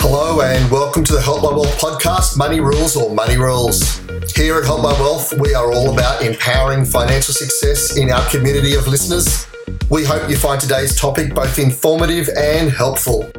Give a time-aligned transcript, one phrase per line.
[0.00, 3.98] Hello and welcome to the Help My Wealth podcast, Money Rules or Money Rules.
[4.34, 8.74] Here at Help My Wealth, we are all about empowering financial success in our community
[8.74, 9.46] of listeners.
[9.90, 13.30] We hope you find today's topic both informative and helpful.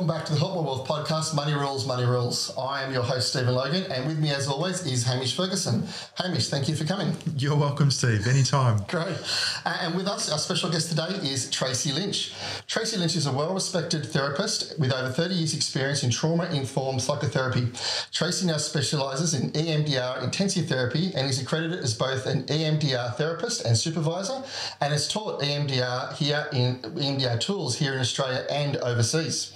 [0.00, 2.56] Welcome back to the Help My Wealth podcast, Money Rules, Money Rules.
[2.56, 5.86] I am your host, Stephen Logan, and with me, as always, is Hamish Ferguson.
[6.16, 7.14] Hamish, thank you for coming.
[7.36, 8.26] You're welcome, Steve.
[8.26, 8.82] Anytime.
[8.88, 9.18] Great.
[9.66, 12.32] Uh, and with us, our special guest today is Tracy Lynch.
[12.66, 17.02] Tracy Lynch is a well respected therapist with over 30 years' experience in trauma informed
[17.02, 17.68] psychotherapy.
[18.10, 23.66] Tracy now specialises in EMDR intensive therapy and is accredited as both an EMDR therapist
[23.66, 24.42] and supervisor
[24.80, 29.52] and has taught EMDR here in EMDR tools here in Australia and overseas.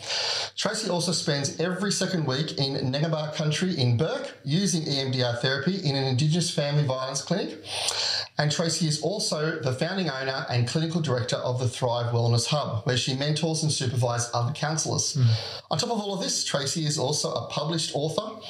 [0.56, 5.96] Tracy also spends every second week in Ngemba country in Bourke using EMDR therapy in
[5.96, 7.64] an Indigenous family violence clinic.
[8.36, 12.84] And Tracy is also the founding owner and clinical director of the Thrive Wellness Hub,
[12.84, 15.14] where she mentors and supervises other counsellors.
[15.14, 15.26] Mm.
[15.70, 18.40] On top of all of this, Tracy is also a published author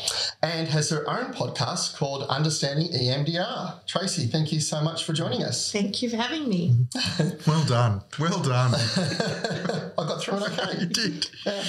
[0.43, 3.87] and has her own podcast called Understanding EMDR.
[3.87, 5.71] Tracy, thank you so much for joining us.
[5.71, 6.87] Thank you for having me.
[7.47, 8.01] well done.
[8.19, 8.75] Well done.
[8.75, 10.81] I got through it okay.
[10.81, 11.31] you did.
[11.45, 11.63] Yeah.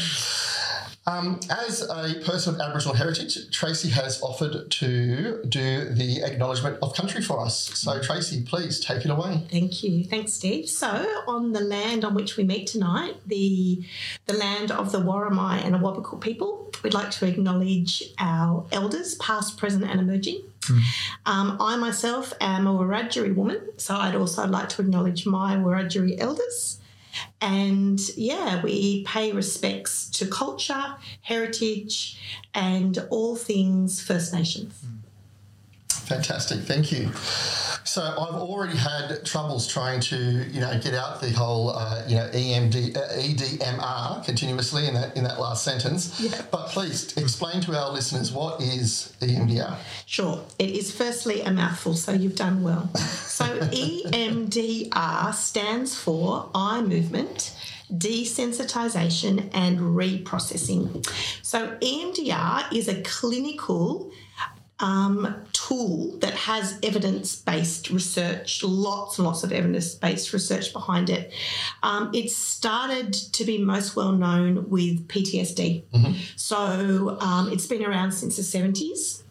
[1.08, 6.95] Um, as a person of Aboriginal heritage, Tracy has offered to do the acknowledgement of
[6.95, 7.70] country for us.
[7.78, 9.45] So, Tracy, please take it away.
[9.52, 10.03] Thank you.
[10.03, 10.67] Thanks, Steve.
[10.67, 10.88] So,
[11.28, 13.84] on the land on which we meet tonight, the
[14.25, 19.58] the land of the Worimi and Awabakal people, we'd like to acknowledge our elders, past,
[19.58, 20.42] present, and emerging.
[20.62, 20.81] Mm.
[21.28, 26.19] Um, I myself am a Wiradjuri woman, so I'd also like to acknowledge my Wiradjuri
[26.19, 26.80] elders.
[27.42, 32.20] And yeah, we pay respects to culture, heritage,
[32.54, 34.84] and all things First Nations.
[36.06, 37.11] Fantastic, thank you.
[37.86, 42.16] So I've already had troubles trying to, you know, get out the whole, uh, you
[42.16, 46.20] know, EMD, uh, EDMR continuously in that in that last sentence.
[46.20, 46.42] Yeah.
[46.52, 49.78] But please explain to our listeners what is EMDR.
[50.06, 52.94] Sure, it is firstly a mouthful, so you've done well.
[52.96, 57.56] So EMDR stands for eye movement
[57.94, 61.06] desensitization and reprocessing.
[61.44, 64.12] So EMDR is a clinical
[64.80, 71.09] um, tool that has evidence based research, lots and lots of evidence based research behind
[71.09, 71.34] it.
[71.81, 75.84] Um, it started to be most well known with PTSD.
[75.86, 76.13] Mm-hmm.
[76.36, 79.22] So um, it's been around since the 70s.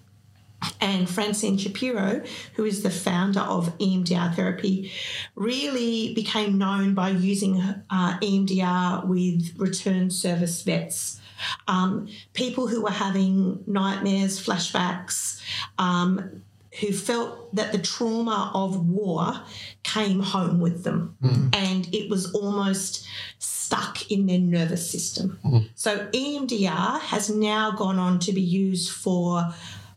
[0.81, 2.23] And Francine Shapiro,
[2.55, 4.91] who is the founder of EMDR therapy,
[5.35, 11.21] really became known by using uh, EMDR with return service vets
[11.69, 15.41] um, people who were having nightmares, flashbacks,
[15.79, 16.43] um,
[16.81, 19.41] who felt that the trauma of war
[19.85, 21.55] came home with them mm.
[21.55, 23.07] and it was almost
[23.39, 25.39] stuck in their nervous system.
[25.45, 25.69] Mm.
[25.75, 29.55] So EMDR has now gone on to be used for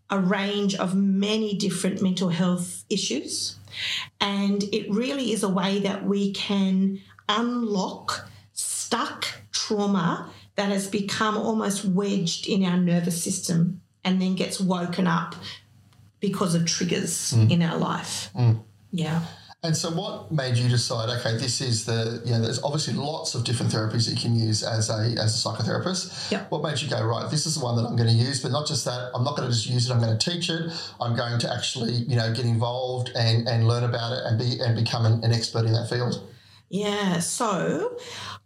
[0.10, 3.56] a range of many different mental health issues.
[4.22, 11.38] And it really is a way that we can unlock stuck trauma that has become
[11.38, 15.36] almost wedged in our nervous system and then gets woken up
[16.20, 17.50] because of triggers mm.
[17.50, 18.30] in our life.
[18.36, 18.64] Mm.
[18.92, 19.22] Yeah.
[19.64, 21.10] And so, what made you decide?
[21.20, 22.42] Okay, this is the you know.
[22.42, 26.32] There's obviously lots of different therapies that you can use as a as a psychotherapist.
[26.32, 26.52] Yep.
[26.52, 27.30] What made you go right?
[27.30, 29.12] This is the one that I'm going to use, but not just that.
[29.16, 29.94] I'm not going to just use it.
[29.94, 30.72] I'm going to teach it.
[31.02, 34.60] I'm going to actually you know get involved and and learn about it and be
[34.62, 36.22] and become an, an expert in that field.
[36.70, 37.20] Yeah.
[37.20, 37.98] So,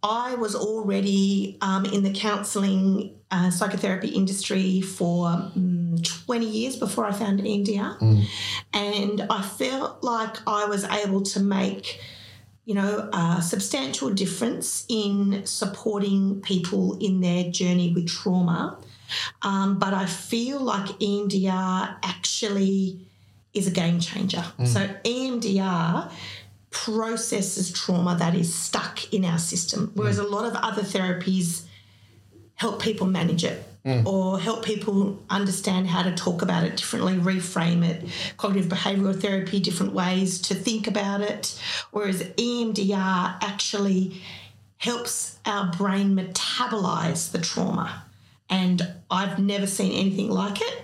[0.04, 7.06] I was already um, in the counselling uh, psychotherapy industry for um, 20 years before
[7.06, 8.00] I found EMDR.
[8.00, 8.26] Mm.
[8.74, 12.02] And I felt like I was able to make,
[12.66, 18.78] you know, a substantial difference in supporting people in their journey with trauma.
[19.44, 23.00] Um, but I feel like EMDR actually
[23.54, 24.44] is a game changer.
[24.58, 24.68] Mm.
[24.68, 26.12] So, EMDR
[26.72, 30.24] processes trauma that is stuck in our system, whereas mm.
[30.24, 31.64] a lot of other therapies
[32.56, 33.64] help people manage it.
[33.86, 34.06] Mm.
[34.06, 38.08] Or help people understand how to talk about it differently, reframe it.
[38.38, 41.60] Cognitive behavioral therapy, different ways to think about it.
[41.90, 44.22] Whereas EMDR actually
[44.78, 48.04] helps our brain metabolize the trauma.
[48.52, 50.84] And I've never seen anything like it.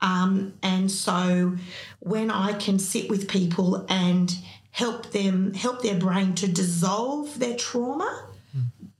[0.00, 1.56] Um, and so
[1.98, 4.32] when I can sit with people and
[4.76, 8.26] help them help their brain to dissolve their trauma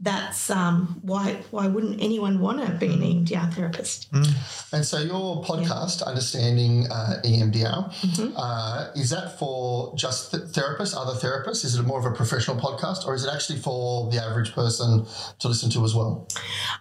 [0.00, 4.12] that's um, why why wouldn't anyone want to be an EMDR therapist?
[4.72, 11.18] And so your podcast, Understanding uh, EMDR, uh, is that for just th- therapists, other
[11.18, 11.64] therapists?
[11.64, 15.06] Is it more of a professional podcast or is it actually for the average person
[15.38, 16.28] to listen to as well?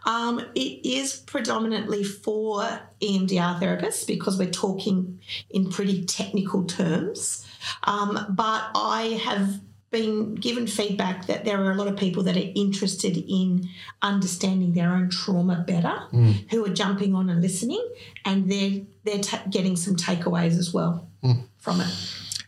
[0.06, 2.64] Um, it is predominantly for
[3.02, 7.46] EMDR therapists because we're talking in pretty technical terms.
[7.84, 9.62] Um, but I have
[9.96, 13.70] been given feedback that there are a lot of people that are interested in
[14.02, 16.34] understanding their own trauma better, mm.
[16.52, 17.84] who are jumping on and listening,
[18.26, 21.42] and they're they're ta- getting some takeaways as well mm.
[21.58, 21.94] from it.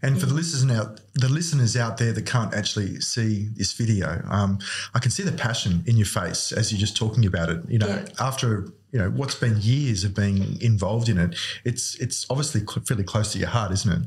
[0.02, 4.22] And for the listeners out, the listeners out there that can't actually see this video,
[4.30, 4.60] um,
[4.94, 7.62] I can see the passion in your face as you're just talking about it.
[7.68, 8.06] You know, Yeah.
[8.20, 11.36] after you know what's been years of being involved in it,
[11.66, 14.02] it's it's obviously fairly close to your heart, isn't it?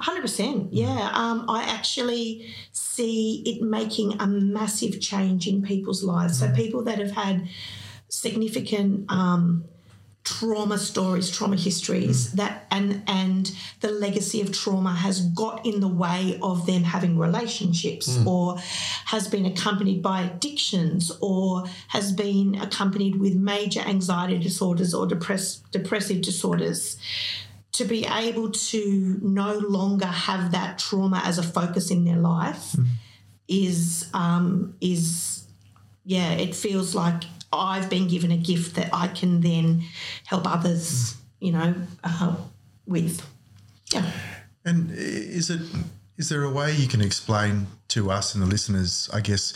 [0.00, 1.10] Hundred percent, yeah.
[1.14, 6.38] Um, I actually see it making a massive change in people's lives.
[6.40, 7.48] So people that have had
[8.08, 9.64] significant um,
[10.26, 12.32] trauma stories, trauma histories, mm.
[12.32, 17.16] that and and the legacy of trauma has got in the way of them having
[17.16, 18.26] relationships, mm.
[18.26, 18.58] or
[19.06, 25.58] has been accompanied by addictions, or has been accompanied with major anxiety disorders or depress,
[25.70, 26.98] depressive disorders.
[27.72, 32.72] To be able to no longer have that trauma as a focus in their life
[32.72, 32.86] mm.
[33.46, 35.44] is um, is
[36.04, 37.24] yeah it feels like
[37.56, 39.82] I've been given a gift that I can then
[40.26, 41.74] help others you know
[42.04, 42.36] uh,
[42.86, 43.26] with
[43.92, 44.10] yeah
[44.64, 45.60] And is it
[46.18, 49.52] is there a way you can explain to us and the listeners, I guess,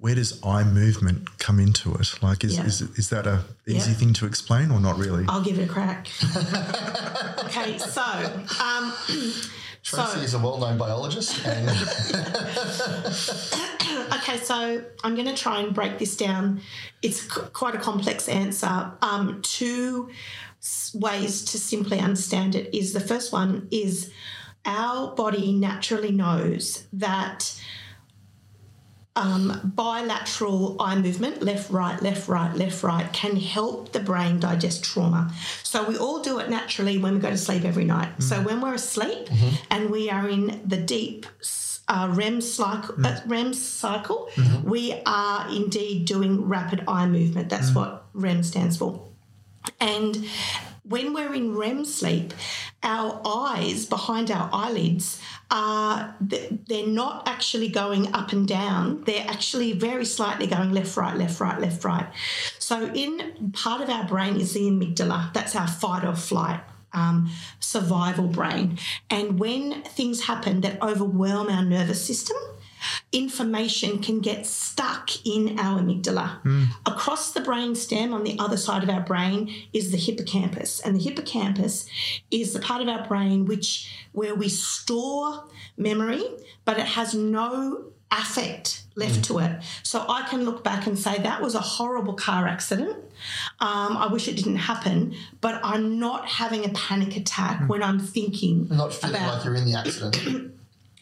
[0.00, 2.22] where does eye movement come into it?
[2.22, 2.66] Like, is Yeah.
[2.66, 3.96] is, is that a easy Yeah.
[3.96, 5.24] thing to explain or not really?
[5.28, 6.08] I'll give it a crack
[7.44, 8.02] okay so
[8.62, 8.92] um,
[9.88, 11.68] Tracy is a well known biologist and
[14.12, 16.60] okay, so I'm going to try and break this down.
[17.02, 18.92] It's quite a complex answer.
[19.02, 20.10] Um, two
[20.60, 24.10] s- ways to simply understand it is the first one is
[24.66, 27.57] our body naturally knows that
[29.18, 34.84] um, bilateral eye movement, left, right, left, right, left, right, can help the brain digest
[34.84, 35.32] trauma.
[35.64, 38.22] So we all do it naturally when we go to sleep every night.
[38.22, 39.28] So when we're asleep
[39.70, 41.26] and we are in the deep
[41.88, 44.30] uh, REM cycle, uh, REM cycle,
[44.62, 47.48] we are indeed doing rapid eye movement.
[47.48, 49.02] That's what REM stands for.
[49.80, 50.26] And
[50.88, 52.32] when we're in REM sleep,
[52.82, 55.20] our eyes behind our eyelids
[55.50, 59.02] are they're not actually going up and down.
[59.04, 62.06] They're actually very slightly going left, right, left, right, left, right.
[62.58, 65.32] So in part of our brain is the amygdala.
[65.32, 66.60] That's our fight or flight.
[66.94, 67.30] Um,
[67.60, 68.78] survival brain.
[69.10, 72.38] And when things happen that overwhelm our nervous system,
[73.18, 76.40] information can get stuck in our amygdala.
[76.42, 76.64] Hmm.
[76.86, 80.80] Across the brain stem on the other side of our brain is the hippocampus.
[80.80, 81.86] And the hippocampus
[82.30, 85.44] is the part of our brain which where we store
[85.76, 86.24] memory,
[86.64, 89.22] but it has no affect left hmm.
[89.22, 89.62] to it.
[89.82, 92.96] So I can look back and say that was a horrible car accident.
[93.60, 97.66] Um, I wish it didn't happen, but I'm not having a panic attack hmm.
[97.66, 100.54] when I'm thinking not feeling about like you're in the accident.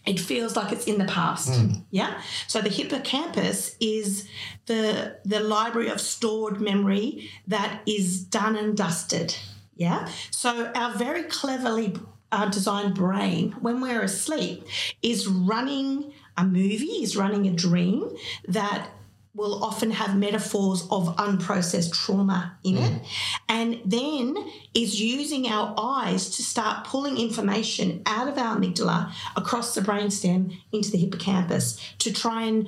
[0.06, 1.60] it feels like it's in the past.
[1.90, 2.20] Yeah.
[2.46, 4.28] So the hippocampus is
[4.66, 9.36] the the library of stored memory that is done and dusted.
[9.76, 10.08] Yeah.
[10.30, 11.96] So our very cleverly
[12.32, 14.64] uh, designed brain, when we're asleep,
[15.02, 18.10] is running a movie, is running a dream
[18.48, 18.90] that
[19.36, 23.02] will often have metaphors of unprocessed trauma in it,
[23.48, 24.34] and then
[24.74, 30.56] is using our eyes to start pulling information out of our amygdala across the brainstem
[30.72, 32.66] into the hippocampus to try and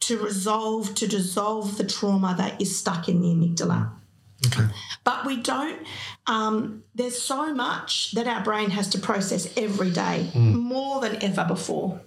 [0.00, 3.90] to resolve, to dissolve the trauma that is stuck in the amygdala.
[4.46, 4.66] Okay.
[5.04, 5.86] But we don't,
[6.26, 11.44] um, there's so much that our brain has to process every day, more than ever
[11.44, 12.00] before,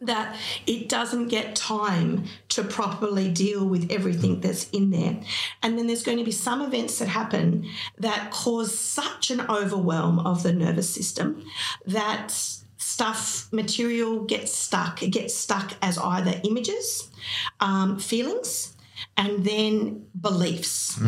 [0.00, 5.20] that it doesn't get time to properly deal with everything that's in there.
[5.62, 7.68] And then there's going to be some events that happen
[7.98, 11.44] that cause such an overwhelm of the nervous system
[11.86, 12.32] that
[12.78, 15.02] stuff, material gets stuck.
[15.02, 17.08] It gets stuck as either images,
[17.60, 18.76] um, feelings,
[19.16, 20.98] and then beliefs.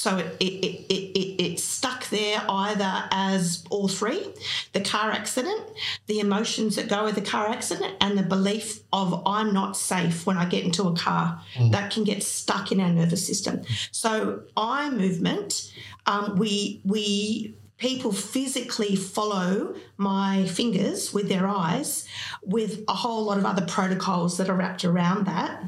[0.00, 4.32] So it, it, it, it, it, it's stuck there either as all three
[4.72, 5.60] the car accident,
[6.06, 10.24] the emotions that go with the car accident, and the belief of I'm not safe
[10.24, 11.42] when I get into a car.
[11.70, 13.60] That can get stuck in our nervous system.
[13.90, 15.70] So, eye movement,
[16.06, 22.08] um, we, we, people physically follow my fingers with their eyes
[22.42, 25.62] with a whole lot of other protocols that are wrapped around that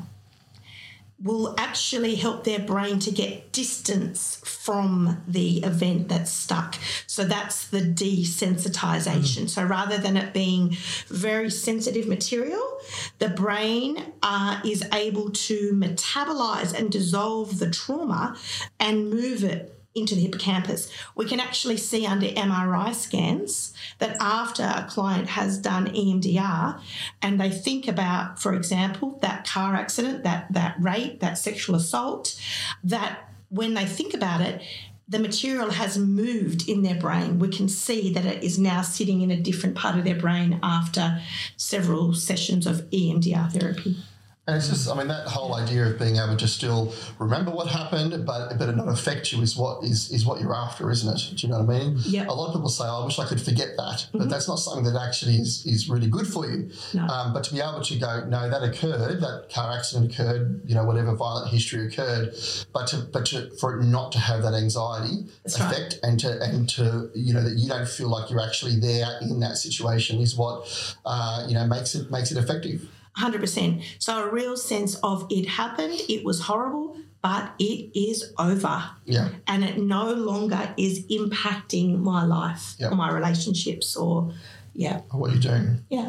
[1.23, 6.77] will actually help their brain to get distance from the event that's stuck.
[7.07, 9.49] So that's the desensitization.
[9.49, 10.77] So rather than it being
[11.09, 12.79] very sensitive material,
[13.19, 18.37] the brain uh, is able to metabolize and dissolve the trauma
[18.81, 20.91] and move it into the hippocampus.
[21.15, 26.81] We can actually see under MRI scans that after a client has done EMDR
[27.21, 32.41] and they think about, for example, that car accident, that that rape, that sexual assault,
[32.83, 34.63] that when they think about it,
[35.09, 37.39] the material has moved in their brain.
[37.39, 40.59] We can see that it is now sitting in a different part of their brain
[40.63, 41.21] after
[41.57, 43.99] several sessions of EMDR therapy.
[44.45, 47.69] And it's just, I mean, that whole idea of being able to still remember what
[47.69, 51.15] happened, but but it not affect you is what is is what you're after, isn't
[51.15, 51.37] it?
[51.37, 51.97] Do you know what I mean?
[52.01, 52.27] Yeah.
[52.27, 54.57] A lot of people say, oh, "I wish I could forget that," but that's not
[54.57, 56.71] something that actually is is really good for you.
[56.93, 57.07] No.
[57.07, 60.75] Um, but to be able to go, no, that occurred, that car accident occurred, you
[60.75, 62.35] know, whatever violent history occurred,
[62.73, 65.71] but to but to for it not to have that anxiety That's right.
[65.71, 69.07] effect and to and to you know that you don't feel like you're actually there
[69.21, 70.67] in that situation is what
[71.07, 72.89] uh, you know makes it makes it effective.
[73.17, 73.83] 100%.
[73.99, 78.83] So, a real sense of it happened, it was horrible, but it is over.
[79.05, 79.29] Yeah.
[79.47, 82.89] And it no longer is impacting my life Yeah.
[82.89, 84.33] or my relationships or,
[84.75, 85.85] yeah, oh, What you're doing.
[85.91, 86.09] yeah.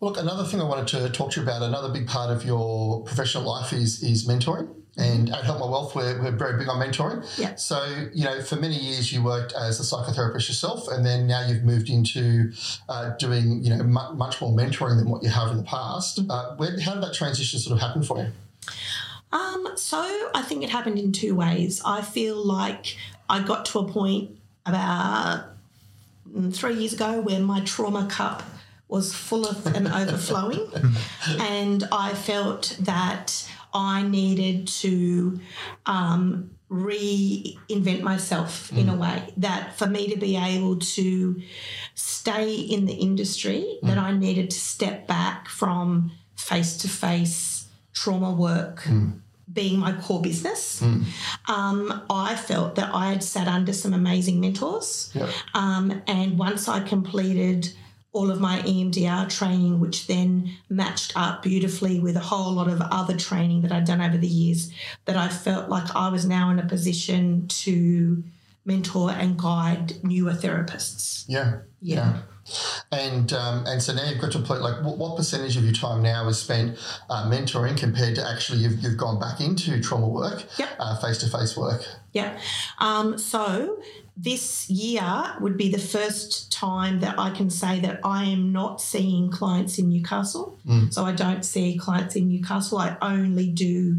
[0.00, 3.02] Look, another thing I wanted to talk to you about, another big part of your
[3.02, 4.68] professional life is is mentoring.
[5.00, 7.26] And at Help My Wealth, we're, we're very big on mentoring.
[7.38, 7.54] Yeah.
[7.54, 11.46] So, you know, for many years you worked as a psychotherapist yourself, and then now
[11.46, 12.52] you've moved into
[12.88, 16.20] uh, doing, you know, mu- much more mentoring than what you have in the past.
[16.28, 18.32] Uh, where, how did that transition sort of happen for you?
[19.32, 19.98] Um, so
[20.34, 21.80] I think it happened in two ways.
[21.84, 22.96] I feel like
[23.28, 25.46] I got to a point about
[26.28, 28.42] mm, three years ago where my trauma cup
[28.88, 30.68] was full of and overflowing,
[31.38, 35.40] and I felt that I needed to
[35.86, 41.40] um, reinvent myself in a way that for me to be able to
[41.94, 48.32] stay in the industry that I needed to step back from face to face trauma
[48.32, 48.86] work
[49.52, 50.80] being my core business.
[51.48, 55.10] Um, I felt that I had sat under some amazing mentors.
[55.14, 55.28] Yep.
[55.54, 57.72] Um, and once I completed
[58.12, 62.80] all of my EMDR training, which then matched up beautifully with a whole lot of
[62.80, 64.72] other training that I'd done over the years,
[65.04, 68.24] that I felt like I was now in a position to
[68.64, 71.24] mentor and guide newer therapists.
[71.28, 71.58] Yeah.
[71.80, 72.22] Yeah.
[72.90, 75.72] And um, and so now you've got to point like what, what percentage of your
[75.72, 80.08] time now is spent uh, mentoring compared to actually you've, you've gone back into trauma
[80.08, 80.40] work,
[81.00, 81.82] face to face work.
[82.12, 82.38] Yeah.
[82.78, 83.80] Um, so
[84.22, 88.80] this year would be the first time that I can say that I am not
[88.80, 90.58] seeing clients in Newcastle.
[90.66, 90.92] Mm.
[90.92, 92.78] So I don't see clients in Newcastle.
[92.78, 93.96] I only do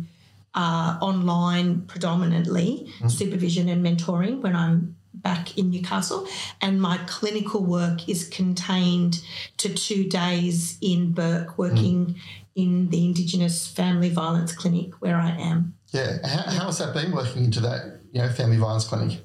[0.54, 3.10] uh, online predominantly mm.
[3.10, 6.28] supervision and mentoring when I'm back in Newcastle.
[6.62, 9.24] And my clinical work is contained
[9.58, 11.58] to two days in Bourke mm.
[11.58, 12.16] working
[12.54, 15.74] in the Indigenous Family Violence Clinic where I am.
[15.92, 16.18] Yeah.
[16.24, 19.22] How, how has that been working into that, you know, family violence clinic?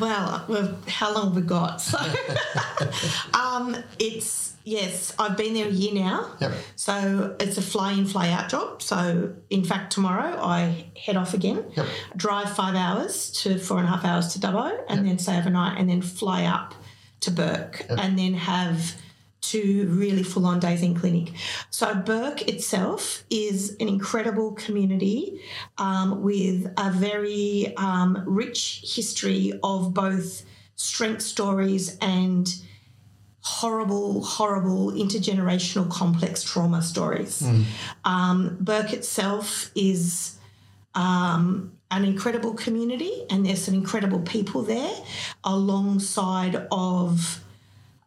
[0.00, 1.80] Well, well, how long have we got?
[1.80, 1.98] So,
[3.34, 6.30] um, it's yes, I've been there a year now.
[6.40, 6.52] Yep.
[6.76, 8.82] So it's a fly in, fly out job.
[8.82, 11.86] So in fact, tomorrow I head off again, Yep.
[12.16, 15.78] drive five hours to four and a half hours to Dubbo, and then stay overnight,
[15.78, 16.74] and then fly up
[17.20, 18.94] to Bourke, and then have
[19.42, 21.32] two really full on days in clinic.
[21.68, 25.40] So Bourke itself is an incredible community
[25.78, 30.44] um, with a very um, rich history of both
[30.76, 32.48] strength stories and
[33.40, 37.42] horrible, horrible intergenerational complex trauma stories.
[38.04, 40.38] Um, Bourke itself is
[40.94, 44.94] um, an incredible community, and there's some incredible people there,
[45.42, 47.40] alongside of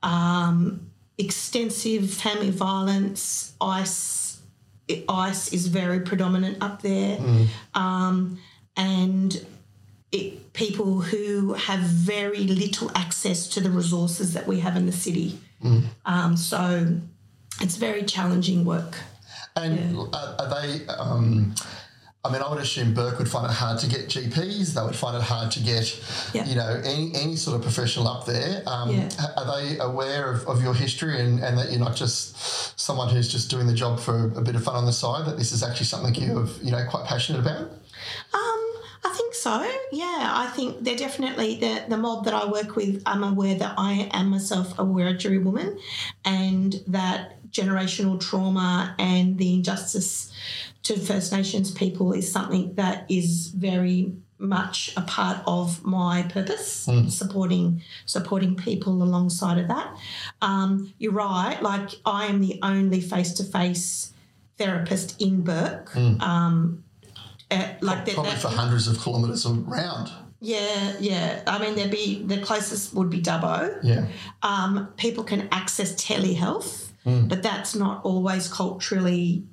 [0.01, 3.53] um, extensive family violence.
[3.61, 4.39] ICE,
[5.09, 7.19] ICE is very predominant up there,
[7.73, 8.37] um,
[8.77, 9.45] and
[10.11, 14.91] it, people who have very little access to the resources that we have in the
[14.91, 15.39] city.
[16.05, 16.87] Um, so
[17.61, 18.97] it's very challenging work.
[19.55, 20.85] And are, are they?
[20.87, 21.55] Um,
[22.25, 24.73] I mean, I would assume Bourke would find it hard to get GPs.
[24.73, 25.85] They would find it hard to get,
[26.33, 26.45] Yeah.
[26.45, 28.63] you know, any any sort of professional up there.
[28.65, 29.09] Um, Yeah.
[29.37, 32.35] Are they aware of, of your history and, and that you're not just
[32.79, 35.25] someone who's just doing the job for a bit of fun on the side?
[35.27, 37.61] That this is actually something you're, you know, quite passionate about.
[37.61, 38.61] Um,
[39.07, 39.61] I think so.
[39.91, 43.03] Yeah, I think they're definitely the the mob that I work with.
[43.05, 45.77] I'm aware that I am myself a Wiradjuri woman,
[46.25, 50.31] and that generational trauma and the injustice
[50.85, 56.87] to First Nations people is something that is very much a part of my purpose,
[57.09, 59.95] supporting supporting people alongside of that.
[60.41, 61.61] Um, you're right.
[61.61, 64.11] Like I am the only face to face
[64.57, 65.95] therapist in Bourke.
[65.95, 66.83] Um,
[67.51, 70.11] uh, like that, Probably that- for hundreds of kilometres around.
[70.41, 71.41] yeah, yeah.
[71.47, 73.79] I mean, there'd be the closest would be Dubbo.
[73.83, 74.05] Yeah.
[74.43, 77.29] Um, people can access telehealth, Mm.
[77.29, 79.43] but that's not always culturally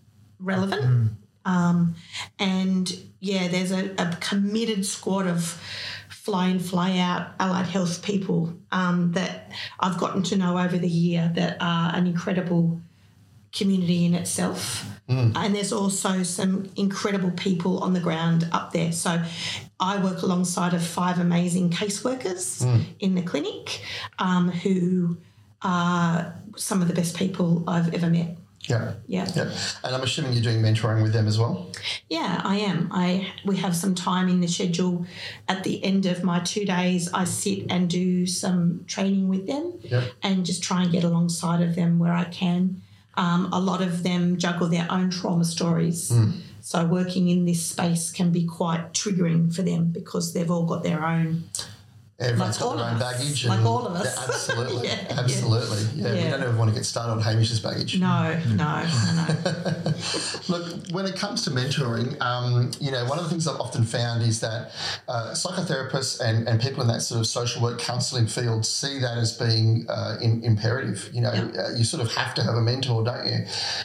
[0.40, 1.12] relevant.
[1.44, 1.94] Um,
[2.38, 5.60] and yeah, there's a, a committed squad of
[6.08, 10.88] fly in, fly out allied health people um, that I've gotten to know over the
[10.88, 12.80] year that are an incredible
[13.52, 14.88] community in itself.
[15.36, 18.92] And there's also some incredible people on the ground up there.
[18.92, 19.22] So
[19.78, 22.62] I work alongside of five amazing caseworkers
[23.00, 23.82] in the clinic
[24.18, 25.18] um, who
[25.62, 28.36] are some of the best people I've ever met.
[28.68, 28.92] Yeah.
[29.06, 29.28] Yeah.
[29.34, 29.50] Yeah.
[29.84, 31.66] And I'm assuming you're doing mentoring with them as well.
[32.08, 32.88] Yeah, I am.
[32.92, 35.04] I we have some time in the schedule.
[35.48, 39.74] At the end of my two days, I sit and do some training with them,
[39.82, 40.04] Yeah.
[40.22, 42.82] and just try and get alongside of them where I can.
[43.14, 46.12] Um, a lot of them juggle their own trauma stories,
[46.60, 50.82] so working in this space can be quite triggering for them because they've all got
[50.82, 51.44] their own.
[52.22, 53.46] Everyone's Like got their own baggage.
[53.46, 54.04] Like all of us.
[54.04, 54.88] Yeah, absolutely.
[54.88, 55.20] Yeah, yeah.
[55.20, 56.02] absolutely.
[56.02, 56.12] Yeah.
[56.12, 57.98] We don't ever want to get started on Hamish's baggage.
[57.98, 59.94] No, no, no, no.
[60.48, 63.84] Look, when it comes to mentoring, um, you know, one of the things I've often
[63.84, 64.72] found is that
[65.08, 69.18] uh, psychotherapists and, and people in that sort of social work counselling field see that
[69.18, 71.10] as being uh, in, imperative.
[71.12, 73.38] You know, uh, you sort of have to have a mentor, don't you?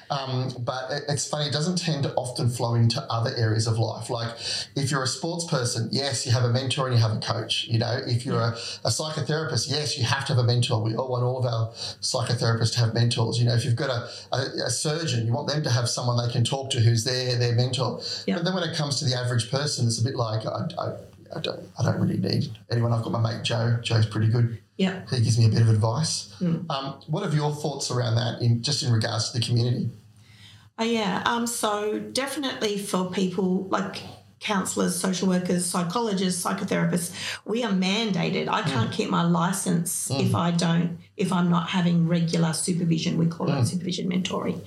[0.09, 3.79] Um, but it, it's funny, it doesn't tend to often flow into other areas of
[3.79, 4.09] life.
[4.09, 4.35] Like
[4.75, 7.65] if you're a sports person, yes, you have a mentor and you have a coach.
[7.65, 8.51] You know, if you're a,
[8.85, 10.83] a psychotherapist, yes, you have to have a mentor.
[10.83, 13.39] We all want all of our psychotherapists to have mentors.
[13.39, 16.23] You know, if you've got a, a, a surgeon, you want them to have someone
[16.23, 18.01] they can talk to who's their their mentor.
[18.25, 18.35] Yeah.
[18.35, 20.93] But then when it comes to the average person, it's a bit like I, I,
[21.35, 22.93] I don't I don't really need anyone.
[22.93, 23.79] I've got my mate Joe.
[23.81, 24.61] Joe's pretty good.
[24.77, 25.01] Yeah.
[25.09, 26.33] He gives me a bit of advice.
[26.41, 29.89] Um, what are your thoughts around that in just in regards to the community?
[30.79, 31.23] Oh, yeah.
[31.25, 34.01] Um, so definitely for people like
[34.39, 38.47] counsellors, social workers, psychologists, psychotherapists, we are mandated.
[38.47, 38.69] I hmm.
[38.69, 40.19] can't keep my license hmm.
[40.19, 43.17] if I don't, if I'm not having regular supervision.
[43.17, 43.63] We call it hmm.
[43.63, 44.61] supervision mentoring.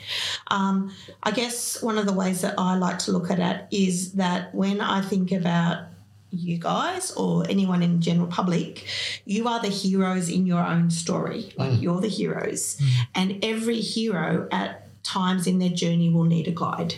[0.48, 4.12] Um, I guess one of the ways that I like to look at it is
[4.12, 5.84] that when I think about
[6.32, 8.86] you guys or anyone in the general public,
[9.24, 11.52] you are the heroes in your own story.
[11.56, 12.80] Like you're the heroes.
[13.14, 16.96] And every hero at times in their journey will need a guide.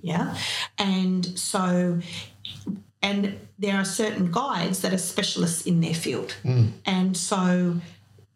[0.00, 0.36] Yeah.
[0.78, 2.00] And so,
[3.02, 6.36] and there are certain guides that are specialists in their field.
[6.86, 7.80] And so,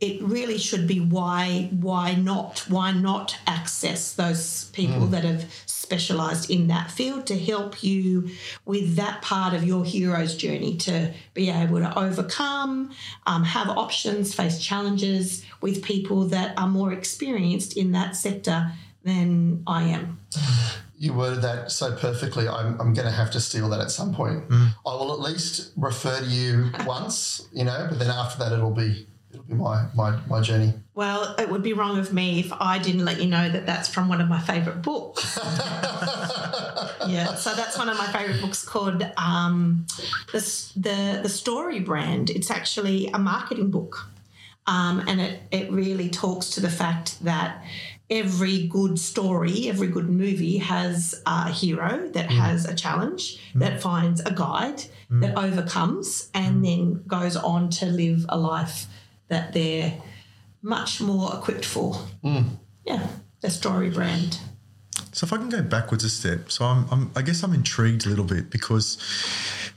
[0.03, 6.51] it really should be why why not why not access those people that have specialized
[6.51, 8.29] in that field to help you
[8.65, 12.91] with that part of your hero's journey to be able to overcome
[13.27, 18.73] um, have options face challenges with people that are more experienced in that sector
[19.05, 20.19] than i am
[21.03, 22.47] You worded that so perfectly.
[22.47, 24.49] I'm, I'm going to have to steal that at some point.
[24.49, 24.69] Mm.
[24.87, 28.71] I will at least refer to you once, you know, but then after that, it'll
[28.71, 30.75] be it'll be my my, my journey.
[30.95, 33.89] well it would be wrong of me if i didn't let you know that that's
[33.89, 35.39] from one of my favorite books
[37.09, 39.87] yeah so that's one of my favorite books called um,
[40.33, 40.41] the,
[40.77, 44.07] the the story brand it's actually a marketing book
[44.67, 47.65] um, and it, it really talks to the fact that
[48.13, 52.37] every good story every good movie has a hero that mm.
[52.37, 53.61] has a challenge mm.
[53.61, 55.21] that finds a guide mm.
[55.21, 58.87] that overcomes and then goes on to live a life
[59.29, 59.95] that they're
[60.61, 61.99] much more equipped for.
[62.85, 63.09] Yeah
[63.43, 64.39] the story brand.
[65.13, 68.07] So if I can go backwards a step, so I'm, I'm I guess I'm intrigued
[68.07, 68.97] a little bit because,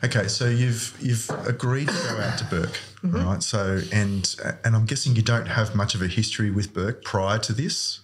[0.03, 3.15] okay, so you've you've agreed to go out to Bourke, mm-hmm.
[3.15, 3.43] right?
[3.43, 7.39] So and and I'm guessing you don't have much of a history with Bourke prior
[7.39, 7.99] to this.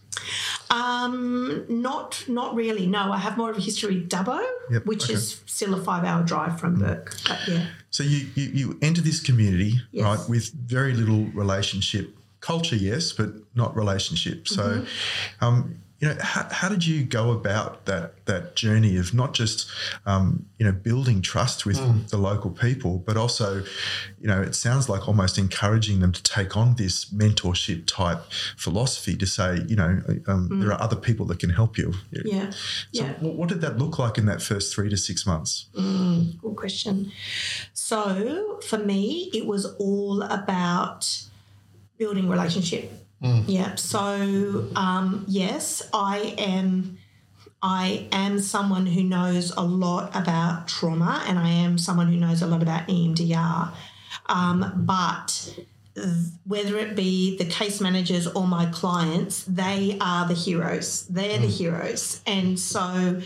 [0.69, 2.87] Um, not not really.
[2.87, 5.13] No, I have more of a history Dubbo, Yep, which okay.
[5.13, 7.15] is still a five hour drive from Bourke.
[7.27, 10.03] But yeah, So you you, you enter this community Yes.
[10.05, 14.47] right with very little relationship culture, yes, but not relationship.
[14.47, 15.45] So, Mm-hmm.
[15.45, 19.67] um, you know, how, how did you go about that that journey of not just
[20.05, 22.09] um, you know building trust with Mm.
[22.09, 23.63] the local people, but also,
[24.19, 28.19] you know, it sounds like almost encouraging them to take on this mentorship type
[28.57, 31.93] philosophy to say, you know, um, there are other people that can help you.
[32.13, 32.21] Mm.
[32.25, 33.13] yeah, So, yeah.
[33.19, 35.67] what, what did that look like in that first three to six months?
[35.75, 37.11] Good question.
[37.73, 41.07] So for me, it was all about
[41.97, 43.75] building relationship Yeah.
[43.75, 46.97] So um, yes, I am.
[47.63, 52.41] I am someone who knows a lot about trauma, and I am someone who knows
[52.41, 53.71] a lot about EMDR.
[54.25, 55.55] Um, but
[56.45, 61.05] whether it be the case managers or my clients, they are the heroes.
[61.07, 62.21] They're the heroes.
[62.25, 63.21] And so,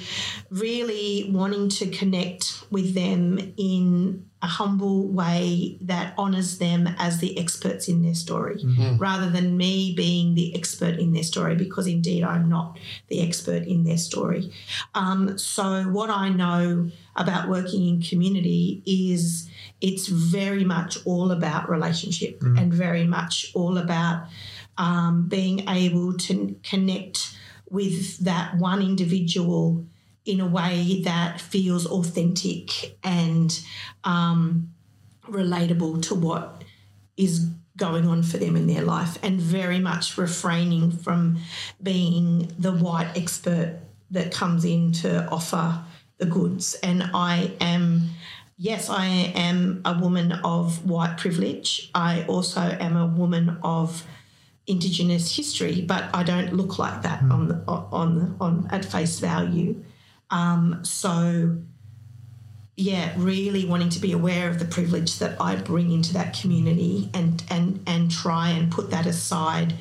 [0.49, 7.31] really wanting to connect with them in a humble way that honors them as the
[7.43, 8.57] experts in their story
[8.99, 12.77] rather than me being the expert in their story, because indeed I'm not
[13.07, 14.51] the expert in their story.
[14.93, 19.49] Um, so, what I know about working in community is
[19.81, 24.27] it's very much all about relationship and very much all about
[24.77, 27.35] um, being able to connect
[27.69, 29.85] with that one individual
[30.25, 33.61] in a way that feels authentic and
[34.03, 34.73] um,
[35.27, 36.63] relatable to what
[37.15, 41.37] is going on for them in their life, and very much refraining from
[41.83, 43.79] being the white expert
[44.11, 45.83] that comes in to offer
[46.17, 46.75] the goods.
[46.81, 48.09] And I am.
[48.57, 51.91] Yes, I am a woman of white privilege.
[51.93, 54.05] I also am a woman of
[54.65, 59.83] Indigenous history, but I don't look like that on the, on on at face value.
[60.29, 61.57] Um, so,
[62.75, 67.09] yeah, really wanting to be aware of the privilege that I bring into that community
[67.13, 69.75] and and and try and put that aside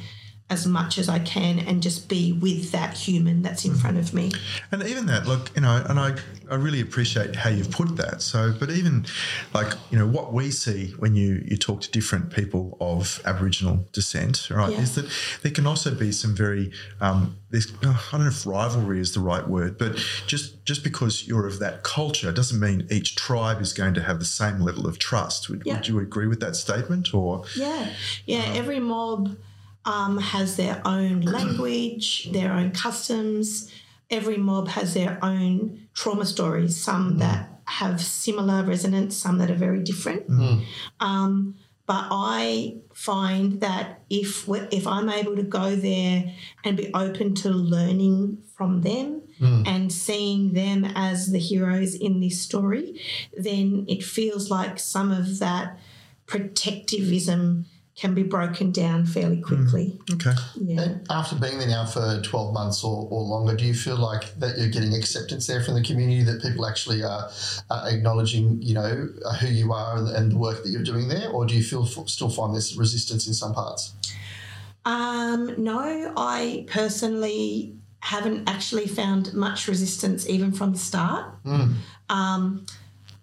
[0.55, 3.81] as much as I can and just be with that human that's in mm.
[3.83, 4.33] front of me.
[4.73, 6.17] And even that, look, you know, and I,
[6.51, 8.23] I really appreciate how you've put that.
[8.23, 9.05] So, but even
[9.53, 13.85] like, you know, what we see when you, you talk to different people of Aboriginal
[13.93, 14.81] descent, right, Yeah.
[14.81, 15.07] is that
[15.43, 19.12] there can also be some very, um, there's, oh, I don't know if rivalry is
[19.12, 23.61] the right word, but just, just because you're of that culture doesn't mean each tribe
[23.61, 25.51] is going to have the same level of trust.
[25.51, 25.75] Would, Yeah.
[25.75, 27.45] would you agree with that statement or?
[27.57, 27.88] Yeah,
[28.25, 28.45] yeah.
[28.45, 29.37] Um, every mob
[29.85, 33.70] um, has their own language, their own customs.
[34.11, 36.77] Every mob has their own trauma stories.
[36.77, 40.29] Some that have similar resonance, some that are very different.
[41.01, 46.33] Um, but I find that if if I'm able to go there
[46.64, 49.23] and be open to learning from them
[49.66, 53.01] and seeing them as the heroes in this story,
[53.37, 55.79] then it feels like some of that
[56.27, 60.00] protectivism can be broken down fairly quickly.
[60.12, 60.33] Okay.
[60.57, 60.80] Yeah.
[60.80, 64.35] And after being there now for 12 months or, or longer, do you feel like
[64.40, 67.30] that you're getting acceptance there from the community, that people actually are,
[67.70, 71.07] are acknowledging, you know, uh, who you are and, and the work that you're doing
[71.07, 71.30] there?
[71.30, 73.92] Or do you feel still find there's resistance in some parts?
[74.85, 81.33] Um, no, I personally haven't actually found much resistance even from the start.
[82.11, 82.66] Um,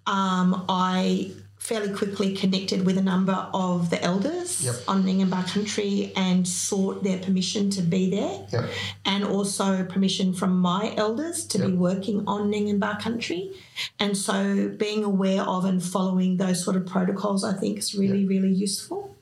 [0.07, 1.31] um, I
[1.62, 4.76] fairly quickly connected with a number of the elders Yep.
[4.88, 8.36] on Ngemba country and sought their permission to be there.
[8.52, 8.69] Yep.
[9.06, 13.52] and also permission from my elders to be working on Ngemba country.
[14.00, 18.26] And so being aware of and following those sort of protocols, I think is really,
[18.26, 19.15] really useful.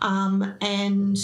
[0.00, 1.18] Um, and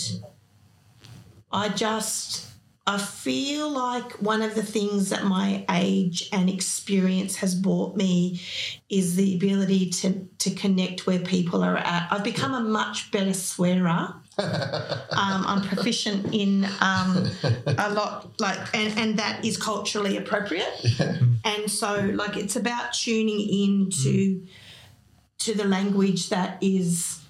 [1.51, 2.50] I just,
[2.87, 8.41] I feel like one of the things that my age and experience has brought me
[8.89, 12.09] is the ability to, to connect where people are at.
[12.11, 14.15] I've become a much better swearer.
[14.39, 17.31] um, I'm proficient in um,
[17.67, 20.85] a lot, like, and, and that is culturally appropriate.
[21.45, 24.47] And so, like, it's about tuning into
[25.41, 27.21] to the language that is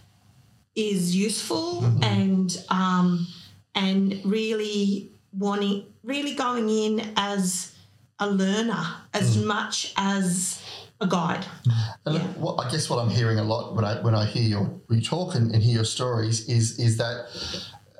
[0.76, 3.26] is useful and um,
[3.74, 7.74] and really wanting, really going in as
[8.18, 9.46] a learner as mm.
[9.46, 10.62] much as
[11.00, 11.46] a guide.
[11.66, 11.94] Mm.
[12.06, 12.50] And Yeah.
[12.58, 15.34] I guess what I'm hearing a lot when I when I hear your you talk
[15.34, 17.26] and, and hear your stories is is that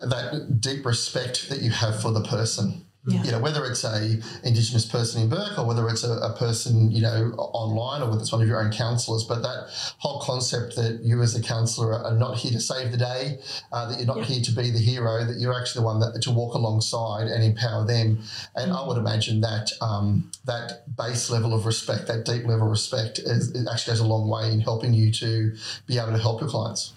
[0.02, 2.86] that deep respect that you have for the person.
[3.10, 3.22] Yeah.
[3.24, 6.90] You know, whether it's a Indigenous person in Bourke or whether it's a, a person,
[6.90, 9.68] you know, online or whether it's one of your own counsellors, but that
[9.98, 13.38] whole concept that you as a counsellor are not here to save the day,
[13.72, 14.24] uh, that you're not Yeah.
[14.24, 17.42] here to be the hero, that you're actually the one that to walk alongside and
[17.42, 18.22] empower them.
[18.54, 22.70] And I would imagine that um, that base level of respect, that deep level of
[22.70, 25.54] respect, is, actually goes a long way in helping you to
[25.86, 26.92] be able to help your clients.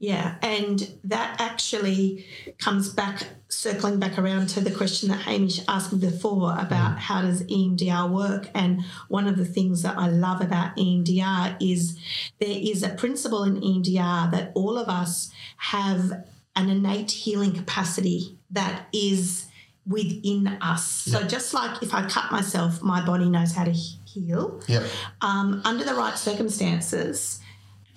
[0.00, 2.24] Yeah, and that actually
[2.58, 7.22] comes back, circling back around to the question that Hamish asked me before about how
[7.22, 8.48] does EMDR work.
[8.54, 11.98] And one of the things that I love about EMDR is
[12.38, 16.12] there is a principle in EMDR that all of us have
[16.54, 19.46] an innate healing capacity that is
[19.84, 20.84] within us.
[20.84, 24.84] So just like if I cut myself, my body knows how to heal Yep.
[25.22, 27.37] um, under the right circumstances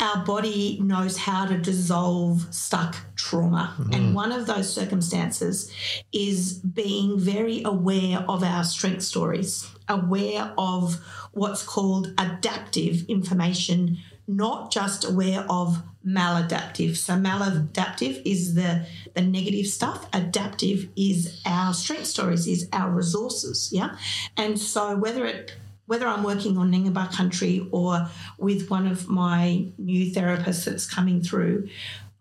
[0.01, 3.75] our body knows how to dissolve stuck trauma.
[3.77, 4.13] And mm-hmm.
[4.13, 5.71] one of those circumstances
[6.11, 10.95] is being very aware of our strength stories, aware of
[11.33, 16.97] what's called adaptive information, not just aware of maladaptive.
[16.97, 20.07] So maladaptive is the the negative stuff.
[20.13, 23.69] Adaptive is our strength stories, is our resources.
[23.71, 23.97] Yeah.
[24.35, 25.53] And so whether it
[25.91, 31.21] whether I'm working on Ngemba country or with one of my new therapists that's coming
[31.21, 31.67] through,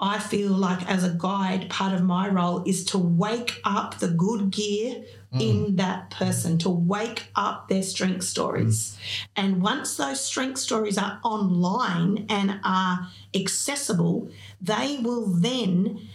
[0.00, 4.08] I feel like as a guide, part of my role is to wake up the
[4.08, 5.40] good gear mm.
[5.40, 8.98] in that person, to wake up their strength stories.
[8.98, 9.28] Mm.
[9.36, 13.06] And once those strength stories are online and are
[13.36, 14.30] accessible,
[14.60, 16.08] they will then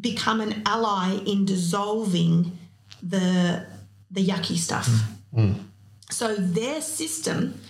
[0.00, 2.56] become an ally in dissolving
[3.02, 3.66] the
[4.08, 4.88] the yucky stuff.
[5.34, 5.65] Mm.
[6.10, 7.60] So their system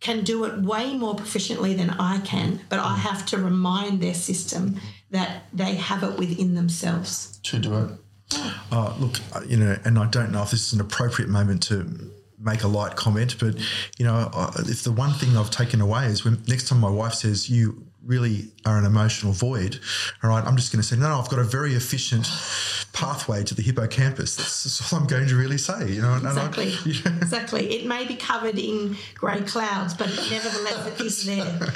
[0.00, 4.14] can do it way more proficiently than I can, but I have to remind their
[4.14, 4.80] system
[5.10, 7.38] that they have it within themselves.
[7.44, 7.90] To do it.
[8.70, 11.62] Uh, look, uh, you know, and I don't know if this is an appropriate moment
[11.64, 13.54] to make a light comment, but
[13.98, 16.90] you know, uh, if the one thing I've taken away is when next time my
[16.90, 19.80] wife says you really are an emotional void,
[20.22, 22.26] all right, I'm just going to say no, no, I've got a very efficient
[22.92, 24.36] pathway to the hippocampus.
[24.36, 25.90] That's, that's all I'm going to really say.
[25.92, 26.72] You know, and Exactly.
[26.72, 27.16] I, yeah.
[27.18, 27.74] Exactly.
[27.74, 31.74] It may be covered in grey clouds, but nevertheless, it is there.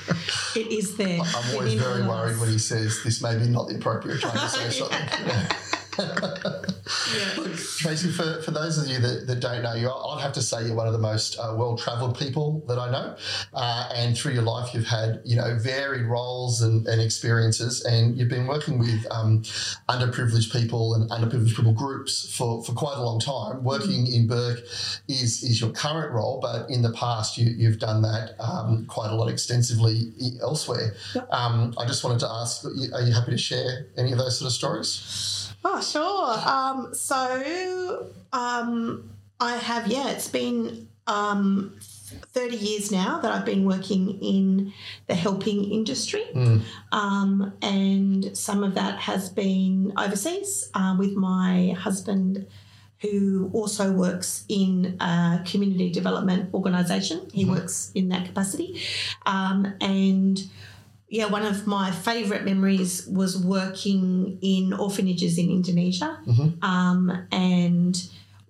[0.57, 1.21] It is there.
[1.21, 4.49] I'm always very worried when he says this may be not the appropriate time to
[4.49, 5.68] say something.
[7.79, 10.65] Tracy, for, for those of you that, that don't know you, I'd have to say
[10.65, 13.17] you're one of the most uh, well-travelled people that I know.
[13.53, 17.85] Uh, and through your life, you've had, you know, varied roles and, and experiences.
[17.85, 19.43] And you've been working with um,
[19.89, 23.65] underprivileged people and underprivileged people groups for, for quite a long time.
[23.65, 24.61] Working in Bourke
[25.09, 29.11] is, is your current role, but in the past, you, you've done that um, quite
[29.11, 30.95] a lot extensively elsewhere.
[31.31, 34.47] Um, I just wanted to ask, are you happy to share any of those sort
[34.47, 35.38] of stories?
[35.65, 36.39] Oh, sure.
[36.49, 43.65] Um, so um, I have, yeah, it's been um, 30 years now that I've been
[43.67, 44.73] working in
[45.07, 46.25] the helping industry.
[46.93, 52.47] Um, and some of that has been overseas uh, with my husband.
[53.03, 57.29] Who also works in a community development organisation.
[57.33, 58.81] He works in that capacity.
[59.25, 60.43] Um, and
[61.09, 66.19] yeah, one of my favourite memories was working in orphanages in Indonesia
[66.63, 67.97] um, and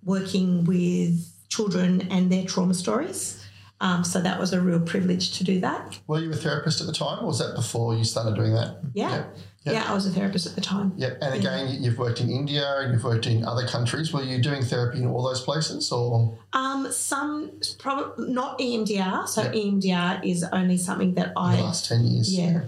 [0.03, 3.43] working with children and their trauma stories.
[3.81, 5.99] Um, so that was a real privilege to do that.
[6.07, 8.77] Were you a therapist at the time, or was that before you started doing that?
[8.93, 9.09] Yeah.
[9.09, 9.23] Yeah.
[9.63, 9.91] Yeah, Yeah.
[9.91, 10.93] I was a therapist at the time.
[10.95, 14.13] Yeah, and again, you you've worked in India and you've worked in other countries.
[14.13, 19.27] Were you doing therapy in all those places, or Um, some, probably not EMDR.
[19.27, 22.33] So EMDR is only something that the I last ten years?
[22.33, 22.61] Yeah.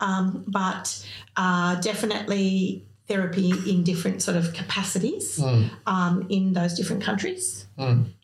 [0.00, 1.04] Um, but
[1.36, 5.26] uh, definitely therapy in different sort of capacities
[5.94, 7.66] um, in those different countries.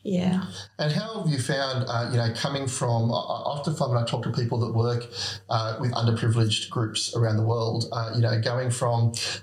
[0.02, 0.44] Yeah.
[0.78, 3.10] And how have you found, uh, you know, coming from?
[3.10, 5.02] I I often find when I talk to people that work
[5.48, 8.98] uh, with underprivileged groups around the world, uh, you know, going from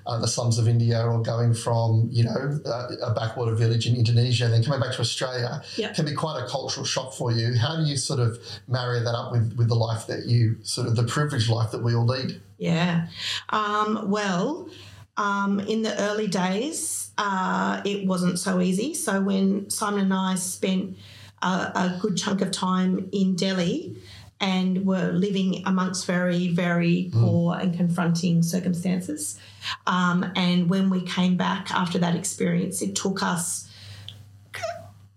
[0.06, 3.96] uh, the slums of India or going from, you know, uh, a backwater village in
[3.96, 5.96] Indonesia and then coming back to Australia Yep.
[5.96, 7.48] can be quite a cultural shock for you.
[7.66, 10.88] How do you sort of marry that up with, with the life that you, sort
[10.88, 12.40] of the privileged life that we all lead?
[12.58, 13.08] Yeah.
[13.50, 14.70] Um, well,
[15.18, 18.94] um, in the early days, uh, it wasn't so easy.
[18.94, 20.98] So when Simon and I spent
[21.42, 23.96] a, a good chunk of time in Delhi
[24.40, 29.40] and were living amongst very, very poor and confronting circumstances.
[29.88, 33.70] Um, and when we came back after that experience, it took us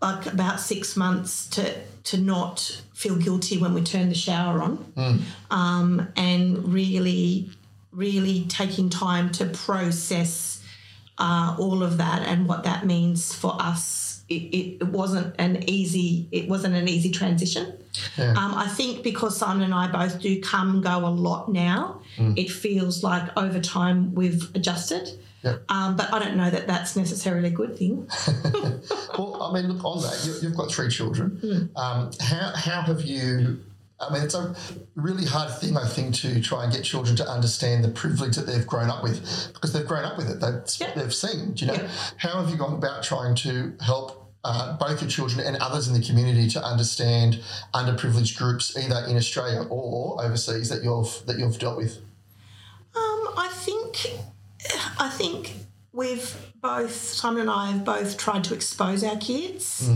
[0.02, 4.92] like about six months to to not feel guilty when we turned the shower on,
[5.50, 7.50] um, and really,
[7.96, 10.62] really taking time to process
[11.18, 14.22] uh, all of that and what that means for us.
[14.28, 17.78] It, it, it wasn't an easy it wasn't an easy transition.
[18.18, 18.30] Yeah.
[18.32, 22.00] Um, I think because Simon and I both do come and go a lot now,
[22.18, 25.08] it feels like over time we've adjusted.
[25.42, 25.62] Yep.
[25.68, 28.08] Um, but I don't know that that's necessarily a good thing.
[29.16, 30.24] Well, I mean, look on that.
[30.26, 31.70] You, you've got three children.
[31.74, 33.60] Um, how how have you?
[33.98, 34.54] I mean, it's a
[34.94, 38.46] really hard thing, I think, to try and get children to understand the privilege that
[38.46, 40.38] they've grown up with because they've grown up with it.
[40.38, 41.54] That's what they've seen.
[41.54, 44.22] do You know, how have you gone about trying to help?
[44.48, 47.42] Uh, both your children and others in the community to understand
[47.74, 51.96] underprivileged groups, either in Australia or overseas, that you've that you've dealt with.
[52.94, 54.12] Um, I think,
[55.00, 55.52] I think
[55.92, 59.90] we've both Simon and I have both tried to expose our kids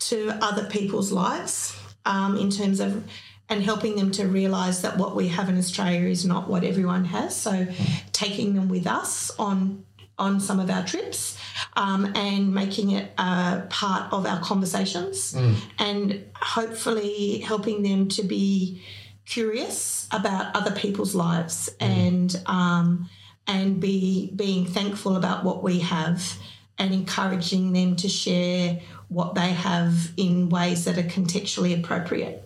[0.00, 3.04] to other people's lives um, in terms of
[3.48, 7.04] and helping them to realize that what we have in Australia is not what everyone
[7.04, 7.36] has.
[7.36, 7.66] So,
[8.12, 9.84] taking them with us on
[10.16, 11.36] on some of our trips
[11.74, 15.34] um, and making it a part of our conversations,
[15.78, 18.82] and hopefully helping them to be
[19.26, 23.08] curious about other people's lives and um,
[23.46, 26.38] and be being thankful about what we have
[26.78, 32.43] and encouraging them to share what they have in ways that are contextually appropriate.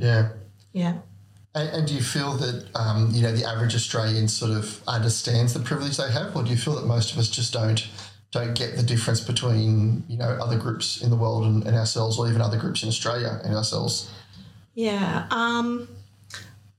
[0.00, 0.30] Yeah.
[0.72, 0.98] Yeah.
[1.54, 5.54] And, and do you feel that um, you know the average Australian sort of understands
[5.54, 7.88] the privilege they have, or do you feel that most of us just don't
[8.30, 12.18] don't get the difference between you know other groups in the world and, and ourselves,
[12.18, 14.10] or even other groups in Australia and ourselves?
[14.74, 15.26] Yeah.
[15.30, 15.88] Um,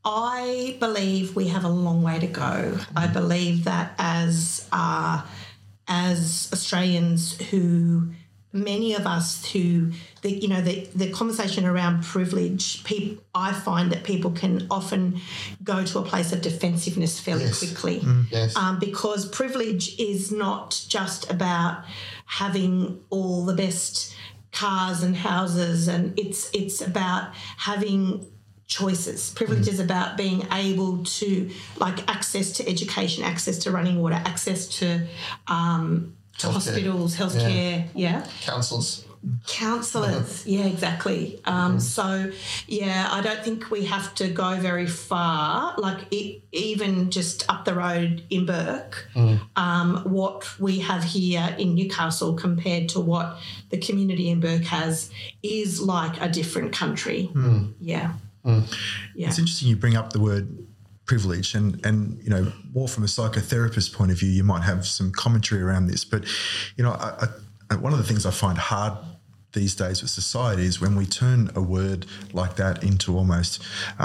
[0.06, 2.78] I believe we have a long way to go.
[2.96, 5.26] I believe that as uh,
[5.88, 8.12] as Australians who
[8.52, 9.92] many of us who
[10.24, 15.22] the you know the the conversation around privilege people I find that people can often
[15.64, 17.60] go to a place of defensiveness fairly Yes.
[17.60, 18.56] quickly Yes.
[18.56, 21.84] um, because privilege is not just about
[22.26, 24.16] having all the best
[24.52, 28.26] cars and houses and it's it's about having
[28.66, 34.22] choices privilege is about being able to like access to education access to running water
[34.26, 35.08] access to
[35.48, 36.54] um, to Healthcare.
[36.54, 38.26] hospitals healthcare yeah.
[38.42, 39.06] Councils.
[39.48, 41.42] counselors yeah exactly.
[41.46, 42.32] Um, so
[42.68, 47.66] yeah i don't think we have to go very far like it, even just up
[47.66, 49.08] the road in Bourke.
[49.58, 53.38] Um, what we have here in newcastle compared to what
[53.70, 55.12] the community in Bourke has
[55.44, 57.30] is like a different country.
[57.82, 58.14] Yeah.
[58.46, 59.28] Yeah.
[59.28, 60.48] It's interesting you bring up the word
[61.10, 62.44] privilege and and you know
[62.78, 66.22] more from a psychotherapist point of view you might have some commentary around this but
[66.78, 67.28] you know I,
[67.72, 68.94] I, one of the things I find hard
[69.54, 72.06] these days with society is when we turn a word
[72.42, 73.54] like that into almost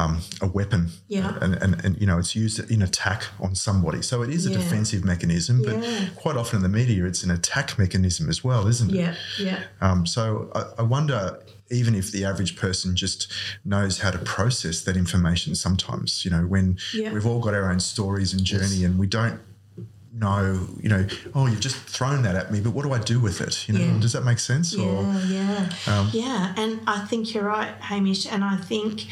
[0.01, 1.37] um, a weapon Yeah.
[1.45, 4.51] and, and, and you know it's used in attack on somebody so it is a
[4.51, 4.59] Yeah.
[4.61, 6.07] defensive mechanism but Yeah.
[6.23, 9.15] quite often in the media it's an attack mechanism as well isn't it yeah
[9.49, 10.23] yeah um, so
[10.59, 11.21] I, I wonder,
[11.71, 13.31] even if the average person just
[13.65, 17.13] knows how to process that information, sometimes you know when Yeah.
[17.13, 19.41] we've all got our own stories and journey, and we don't
[20.17, 23.19] know, you know, oh, you've just thrown that at me, but what do I do
[23.19, 23.67] with it?
[23.67, 23.99] You know, Yeah.
[23.99, 24.73] does that make sense?
[24.73, 26.55] Or Yeah, yeah, Um, yeah.
[26.57, 28.25] And I think you're right, Hamish.
[28.25, 29.07] And I think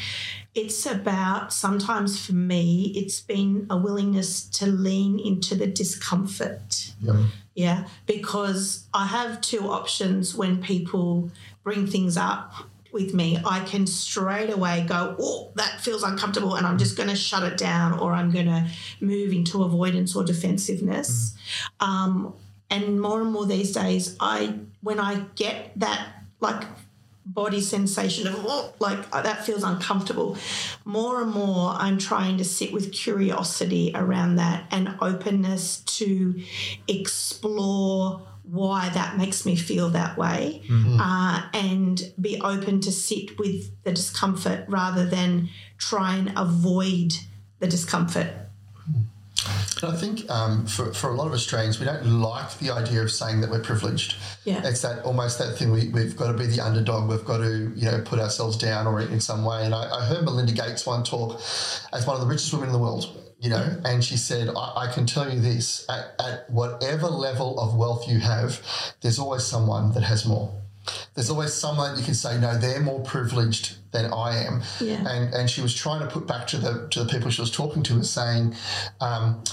[0.55, 6.93] it's about sometimes for me, it's been a willingness to lean into the discomfort.
[7.01, 7.15] Yep.
[7.55, 11.31] Yeah, because I have two options when people
[11.63, 12.53] bring things up
[12.91, 13.39] with me.
[13.43, 17.43] I can straight away go, oh, that feels uncomfortable, and I'm just going to shut
[17.43, 18.67] it down, or I'm going to
[19.01, 21.35] move into avoidance or defensiveness.
[21.79, 22.33] Um,
[22.69, 26.07] and more and more these days, I when I get that
[26.39, 26.63] like
[27.25, 30.37] body sensation of oh, like uh, that feels uncomfortable
[30.83, 36.37] more and more i'm trying to sit with curiosity around that and openness to
[36.89, 40.61] explore why that makes me feel that way
[40.99, 47.13] uh, and be open to sit with the discomfort rather than try and avoid
[47.59, 48.27] the discomfort
[49.83, 53.11] I think um, for, for a lot of Australians, we don't like the idea of
[53.11, 54.15] saying that we're privileged.
[54.45, 54.61] Yeah.
[54.63, 57.71] It's that almost that thing we, we've got to be the underdog, we've got to,
[57.75, 59.65] you know, put ourselves down or in some way.
[59.65, 61.41] And I, I heard Melinda Gates one talk
[61.91, 64.85] as one of the richest women in the world, you know, and she said, I,
[64.87, 68.61] I can tell you this at, at whatever level of wealth you have,
[69.01, 70.61] there's always someone that has more.
[71.13, 74.63] There's always someone you can say, no, they're more privileged than I am.
[74.79, 75.05] Yeah.
[75.05, 77.51] And and she was trying to put back to the to the people she was
[77.51, 78.55] talking to, was saying,
[79.01, 79.43] um,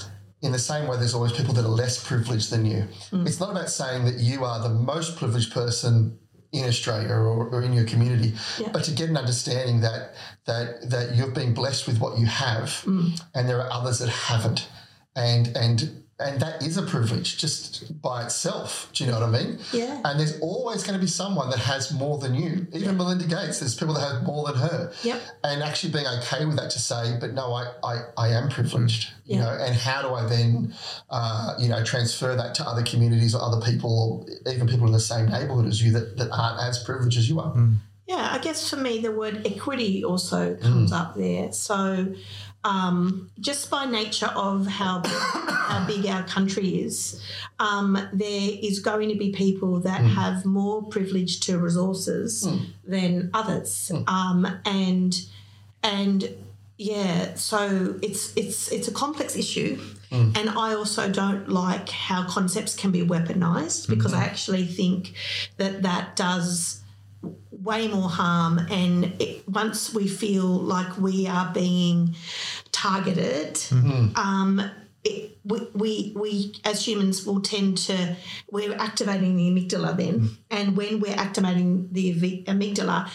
[0.40, 2.84] in the same way, there's always people that are less privileged than you.
[3.26, 6.18] It's not about saying that you are the most privileged person
[6.52, 8.68] in Australia or, or in your community, Yeah.
[8.72, 10.14] but to get an understanding that
[10.46, 13.20] that that you've been blessed with what you have, mm.
[13.34, 14.68] and there are others that haven't,
[15.14, 18.90] and and and that is a privilege just by itself.
[18.92, 19.58] Do you know what I mean?
[19.72, 20.00] Yeah.
[20.04, 22.66] And there's always going to be someone that has more than you.
[22.72, 24.92] Even Melinda Gates, there's people that have more than her.
[25.02, 25.20] Yep.
[25.44, 29.08] And actually being okay with that to say, but no, I, I, I am privileged.
[29.24, 29.44] You Yeah.
[29.44, 30.74] know, and how do I then,
[31.08, 34.92] uh, you know, transfer that to other communities or other people, or even people in
[34.92, 37.54] the same neighbourhood as you that, that aren't as privileged as you are?
[38.08, 41.52] Yeah, I guess for me, the word equity also comes up there.
[41.52, 42.12] So,
[42.64, 47.22] um, just by nature of how how big our country is,
[47.58, 52.46] um, there is going to be people that have more privilege to resources
[52.84, 55.24] than others, um, and
[55.82, 56.28] and
[56.76, 59.78] yeah, so it's it's it's a complex issue,
[60.10, 65.14] and I also don't like how concepts can be weaponized because I actually think
[65.56, 66.79] that that does
[67.50, 68.58] way more harm.
[68.70, 72.14] And it, once we feel like we are being
[72.72, 73.60] targeted,
[74.16, 74.70] um,
[75.04, 78.16] it, we, we, we as humans will tend to
[78.50, 80.20] we're activating the amygdala then.
[80.20, 80.34] Mm-hmm.
[80.50, 83.08] And when we're activating the amygdala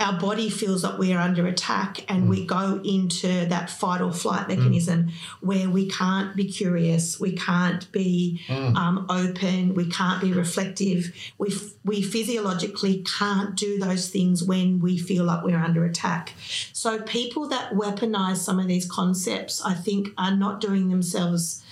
[0.00, 2.46] our body feels that we're under attack and we mm-hmm.
[2.46, 4.60] go into that fight or flight mm-hmm.
[4.60, 5.10] mechanism
[5.40, 8.76] where we can't be curious we can't be mm.
[8.76, 11.12] um, open we can't be reflective.
[11.38, 16.34] We, f- we physiologically can't do those things when we feel like we're under attack.
[16.72, 21.62] So people that weaponize some of these concepts i think are not doing themselves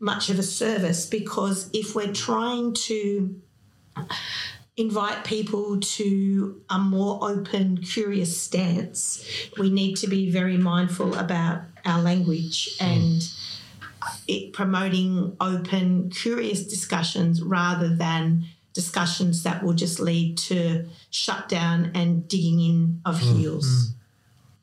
[0.00, 3.40] much of a service because if we're trying to
[4.76, 9.24] invite people to a more open, curious stance,
[9.58, 12.84] we need to be very mindful about our language hmm.
[12.84, 13.22] and
[14.28, 22.28] it promoting open, curious discussions rather than discussions that will just lead to shutdown and
[22.28, 23.34] digging in of hmm.
[23.34, 23.66] heels.
[23.66, 23.97] Hmm.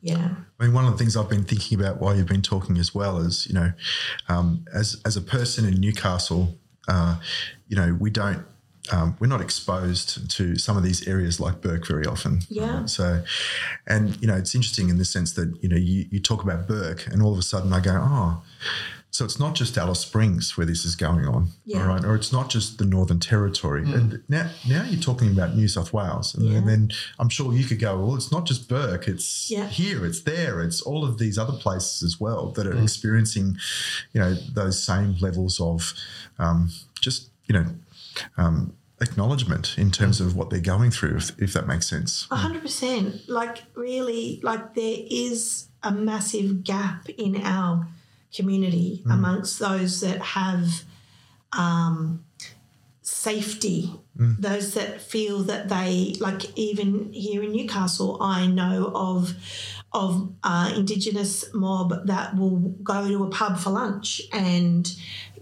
[0.05, 0.35] Yeah.
[0.59, 2.93] I mean, one of the things I've been thinking about while you've been talking as
[2.93, 3.73] well is, you know,
[4.29, 7.15] um, as as a person in Newcastle, uh,
[7.67, 8.45] you know, we don't.
[8.91, 12.41] Um, we're not exposed to some of these areas like Bourke very often.
[12.49, 12.81] Yeah.
[12.81, 12.89] right?
[12.89, 13.23] So,
[13.87, 16.67] and you know, it's interesting in the sense that you know you, you talk about
[16.67, 18.43] Bourke, and all of a sudden I go, oh,
[19.15, 21.81] so it's not just Alice Springs where this is going on, Yeah.
[21.81, 23.83] all right, or it's not just the Northern Territory.
[23.89, 26.57] And now, now you're talking about New South Wales, and, Yeah.
[26.57, 29.69] and then I'm sure you could go, well, it's not just Bourke, it's Yeah.
[29.69, 33.57] here, it's there, it's all of these other places as well that are experiencing,
[34.11, 35.93] you know, those same levels of
[36.37, 37.67] um, just, you know,
[38.35, 42.27] um, acknowledgement in terms of what they're going through, if, if that makes sense.
[42.31, 43.29] A hundred percent.
[43.29, 47.87] Like really, like there is a massive gap in our
[48.35, 50.83] community amongst those that have
[51.53, 52.25] um,
[53.01, 53.91] safety.
[54.39, 59.33] Those that feel that they like even here in Newcastle, I know of
[59.91, 64.89] of uh, Indigenous mob that will go to a pub for lunch and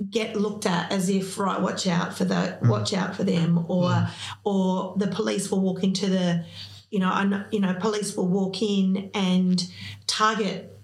[0.10, 4.08] get looked at as if right, watch out for the watch out for them, or
[4.44, 6.46] or the police will walk into the
[6.90, 9.68] you know, you know, police will walk in and
[10.06, 10.80] target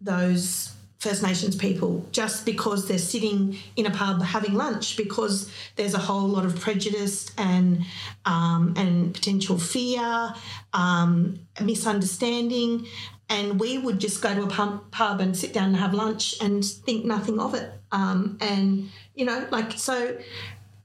[0.00, 5.94] those First Nations people just because they're sitting in a pub having lunch because there's
[5.94, 7.84] a whole lot of prejudice and
[8.24, 10.32] um, and potential fear,
[10.72, 12.86] um, misunderstanding,
[13.28, 16.40] and we would just go to a pub, pub and sit down and have lunch
[16.40, 17.68] and think nothing of it.
[17.90, 20.16] Um, and you know, like so.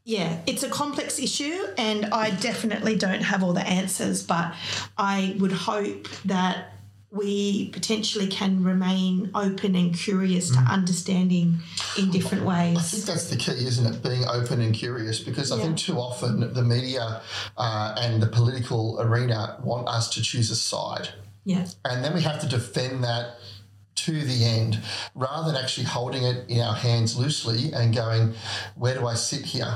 [0.03, 4.55] Yeah, it's a complex issue, and I definitely don't have all the answers, but
[4.97, 6.76] I would hope that
[7.11, 11.59] we potentially can remain open and curious to understanding
[11.97, 12.77] in different ways.
[12.77, 14.03] I think that's the key, isn't it?
[14.03, 15.63] Being open and curious, because I Yeah.
[15.63, 17.21] think too often the media
[17.57, 21.09] uh, and the political arena want us to choose a side,
[21.45, 23.37] Yeah, and then we have to defend that
[23.95, 24.79] to the end,
[25.15, 28.33] rather than actually holding it in our hands loosely and going,
[28.75, 29.75] "Where do I sit here?"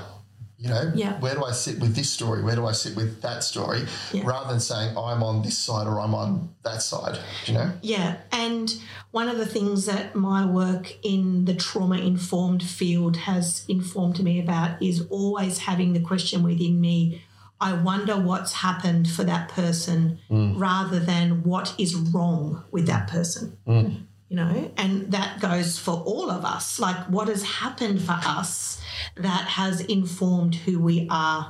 [0.62, 1.20] You know, Yeah.
[1.20, 2.43] where do I sit with this story?
[2.43, 3.88] Where do I sit with that story?
[4.14, 4.22] Yeah.
[4.26, 7.18] Rather than saying I'm on this side or I'm on that side.
[7.45, 7.72] Do you know?
[7.82, 8.18] yeah.
[8.32, 8.76] And
[9.09, 14.39] one of the things that my work in the trauma informed field has informed me
[14.39, 17.24] about is always having the question within me
[17.62, 20.59] I wonder what's happened for that person mm.
[20.59, 23.55] rather than what is wrong with that person.
[23.68, 24.05] Mm.
[24.32, 28.80] You know and that goes for all of us like what has happened for us
[29.28, 31.42] that has informed who we are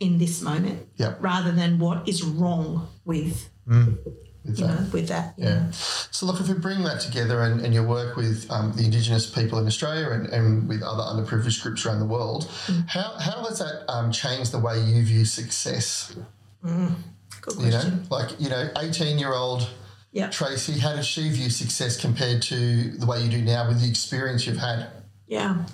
[0.00, 1.12] in this moment Yep.
[1.30, 4.80] rather than what is wrong with With you that.
[4.80, 5.70] know with that Yeah.
[6.16, 9.24] So, look, if we bring that together and, and your work with um, the Indigenous
[9.38, 12.42] people in Australia and, and with other underprivileged groups around the world,
[12.88, 16.14] how, how has that um, changed the way you view success?
[16.62, 19.68] good You know, like, you know, 18 year old
[20.12, 20.28] yeah.
[20.30, 23.88] Tracy, how did she view success compared to the way you do now with the
[23.88, 24.88] experience you've had?
[25.26, 25.64] yeah.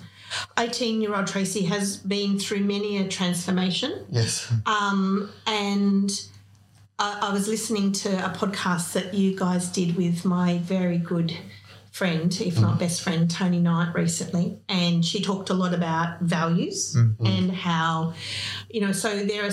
[0.57, 4.05] 18 year old tracy has been through many a transformation.
[4.09, 4.51] Yes.
[4.65, 6.11] um, and
[6.99, 11.35] I, I was listening to a podcast that you guys did with my very good
[11.91, 16.95] friend, if not best friend, Tony Knight recently, and she talked a lot about values
[16.95, 18.13] and how,
[18.69, 19.51] you know, so there are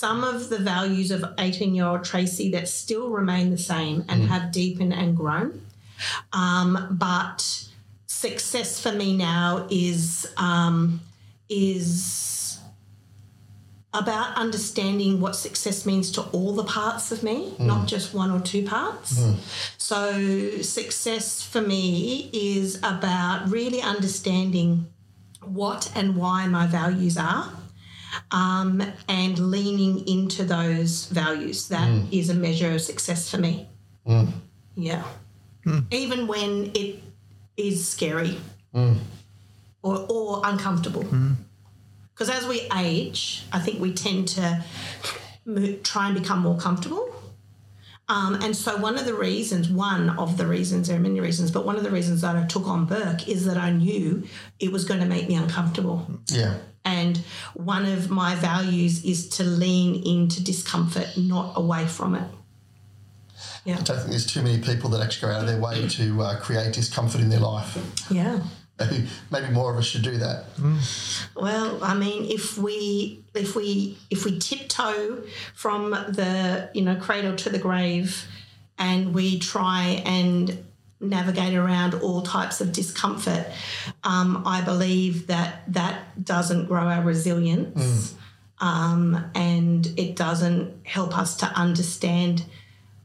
[0.00, 4.22] some of the values of 18 year old Tracy that still remain the same and
[4.30, 5.60] have deepened and grown.
[6.32, 7.68] Um, but
[8.06, 11.02] success for me now is um,
[11.50, 12.58] is
[13.92, 18.40] about understanding what success means to all the parts of me, not just one or
[18.40, 19.18] two parts.
[19.76, 24.86] So, success for me is about really understanding
[25.44, 27.52] what and why my values are,
[28.30, 31.68] um, and leaning into those values.
[31.68, 32.06] That mm.
[32.12, 33.68] is a measure of success for me.
[34.06, 34.32] Mm.
[34.74, 35.02] Yeah.
[35.66, 35.92] Mm.
[35.92, 37.02] Even when it
[37.56, 38.38] is scary
[38.72, 41.04] or, or uncomfortable.
[42.14, 44.64] Because as we age, I think we tend to
[45.82, 47.14] try and become more comfortable.
[48.10, 51.52] Um, and so, one of the reasons, one of the reasons, there are many reasons,
[51.52, 54.24] but one of the reasons that I took on Bourke is that I knew
[54.58, 56.10] it was going to make me uncomfortable.
[56.28, 56.56] Yeah.
[56.84, 57.18] And
[57.54, 62.28] one of my values is to lean into discomfort, not away from it.
[63.64, 63.74] Yeah.
[63.74, 66.22] I don't think there's too many people that actually go out of their way to
[66.22, 67.76] uh, create discomfort in their life.
[68.10, 68.40] Yeah.
[68.78, 70.46] Maybe, maybe more of us should do that.
[71.36, 75.22] Well, I mean, if we if we if we tiptoe
[75.54, 78.26] from the you know cradle to the grave,
[78.78, 80.64] and we try and
[81.00, 83.46] navigate around all types of discomfort,
[84.04, 88.14] um, I believe that that doesn't grow our resilience,
[88.60, 92.44] um, and it doesn't help us to understand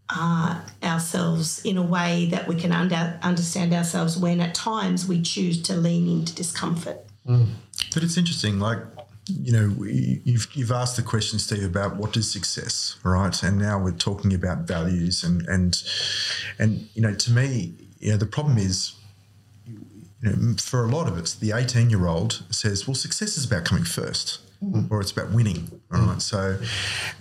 [0.10, 5.22] uh, ourselves in a way that we can under, understand ourselves when at times we
[5.22, 7.00] choose to lean into discomfort.
[7.94, 8.80] But it's interesting, like
[9.28, 13.42] you know, we- you've you've asked the question, Steve, about what is success, right?
[13.42, 15.82] And now we're talking about values, and and
[16.60, 18.96] and you know, to me, you know, the problem is,
[19.66, 19.80] you
[20.22, 24.40] know, for a lot of us, the eighteen-year-old says, "Well, success is about coming first,
[24.60, 24.86] hmm.
[24.90, 26.60] or it's about winning." right?" so,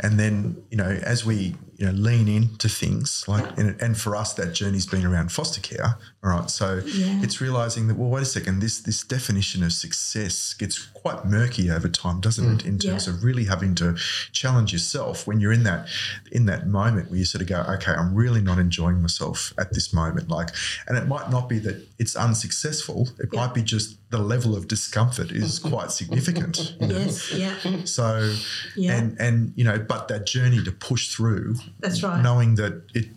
[0.01, 1.55] and then you know, as we
[1.85, 5.61] you know lean into things like, and, and for us, that journey's been around foster
[5.61, 5.97] care.
[6.23, 7.21] All right, so Yeah.
[7.23, 11.71] it's realizing that well, wait a second, this this definition of success gets quite murky
[11.71, 12.65] over time, doesn't it?
[12.65, 12.69] Mm.
[12.69, 13.13] In terms Yeah.
[13.13, 13.95] of really having to
[14.33, 15.87] challenge yourself when you're in that
[16.33, 19.75] in that moment where you sort of go, okay, I'm really not enjoying myself at
[19.75, 20.29] this moment.
[20.31, 20.49] Like,
[20.87, 23.11] and it might not be that it's unsuccessful.
[23.19, 23.41] It Yeah.
[23.41, 26.75] might be just the level of discomfort is quite significant.
[26.81, 26.99] you know?
[26.99, 27.55] Yes, yeah,
[27.85, 28.35] So,
[28.77, 28.95] Yeah.
[28.97, 32.23] and and you know, but that journey to push through, That's right.
[32.23, 33.09] Knowing that it,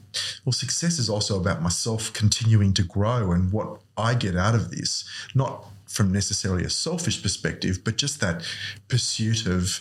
[0.43, 4.72] well, success is also about myself continuing to grow and what I get out of
[4.72, 8.43] this, not from necessarily a selfish perspective, but just that
[8.88, 9.80] pursuit of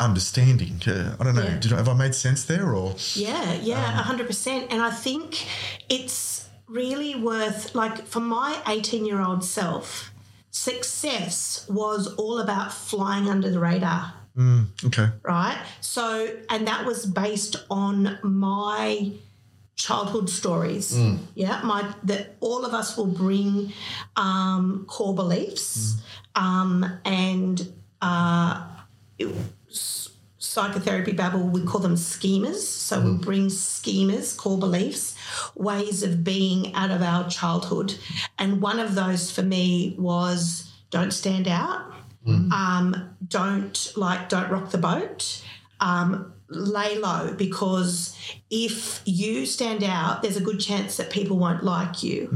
[0.00, 0.80] understanding.
[0.86, 1.42] Uh, I don't know.
[1.42, 1.58] Yeah.
[1.58, 4.72] Did I, have I made sense there, or yeah, yeah, a hundred percent.
[4.72, 5.46] And I think
[5.88, 10.10] it's really worth like for my eighteen-year-old self,
[10.50, 14.14] success was all about flying under the radar.
[14.86, 15.58] Okay, right?
[15.80, 19.12] So, and that was based on my
[19.76, 20.94] childhood stories.
[21.34, 23.72] Yeah, my that all of us will bring
[24.16, 25.96] um, core beliefs,
[26.34, 27.72] um, and
[28.02, 28.66] uh,
[29.18, 29.34] it-
[30.42, 32.56] psychotherapy babble we call them schemas.
[32.60, 35.14] So we'll bring schemas, core beliefs,
[35.54, 37.94] ways of being out of our childhood,
[38.38, 41.82] and one of those for me was don't stand out
[42.26, 45.42] um, don't like don't rock the boat.
[45.80, 48.16] Um, lay low because
[48.50, 52.28] if you stand out there's a good chance that people won't like you.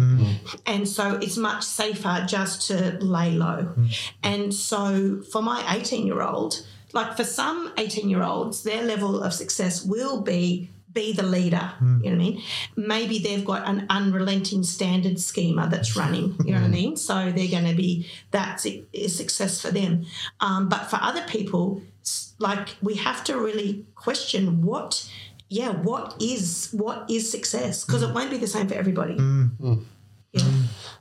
[0.67, 3.75] And so it's much safer just to lay low.
[4.23, 9.21] And so for my 18 year old like for some 18 year olds their level
[9.21, 11.99] of success will be be the leader hmm.
[12.03, 12.43] you know what i mean?
[12.77, 16.73] Maybe they've got an unrelenting standard schema that's running you know what i hmm.
[16.73, 16.97] mean?
[16.97, 20.07] So they're going to be that's a eh, a success for them.
[20.41, 21.83] Um, but for other people
[22.39, 25.11] like we have to really question what
[25.49, 27.85] yeah what is what is success?
[27.85, 28.11] Because hmm.
[28.11, 29.17] it won't be the same for everybody
[30.35, 30.45] yeah.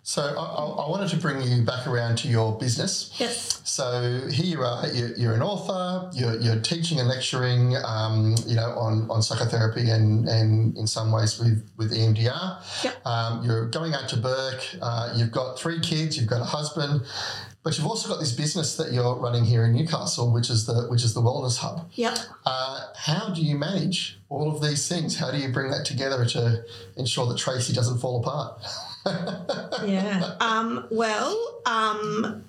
[0.06, 3.14] So I, I I wanted to bring you back around to your business.
[3.18, 4.86] yes So here you are.
[4.90, 6.12] You're, you're an author.
[6.14, 11.12] You're, you're teaching and lecturing, um, you know, on, on psychotherapy and, and in some
[11.12, 12.84] ways with with EMDR.
[12.84, 13.06] Yep.
[13.08, 14.64] Um, you're going out to Bourke.
[14.82, 16.18] Uh, you've got three kids.
[16.18, 17.02] You've got a husband,
[17.64, 20.88] but you've also got this business that you're running here in Newcastle, which is the
[20.90, 21.90] which is the Wellness Hub.
[21.94, 25.18] yep Uh, how do you manage all of these things?
[25.18, 26.66] How do you bring that together to
[26.98, 28.62] ensure that Tracy doesn't fall apart?
[29.06, 30.36] yeah.
[30.40, 32.44] Um, well, um,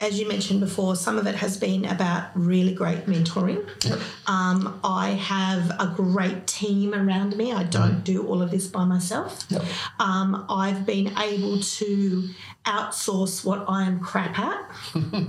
[0.00, 3.66] as you mentioned before, some of it has been about really great mentoring.
[4.26, 7.52] Um, I have a great team around me.
[7.52, 9.44] I don't do all of this by myself.
[9.48, 9.62] Yep.
[9.98, 12.28] Um, I've been able to
[12.64, 14.70] outsource what I am crap at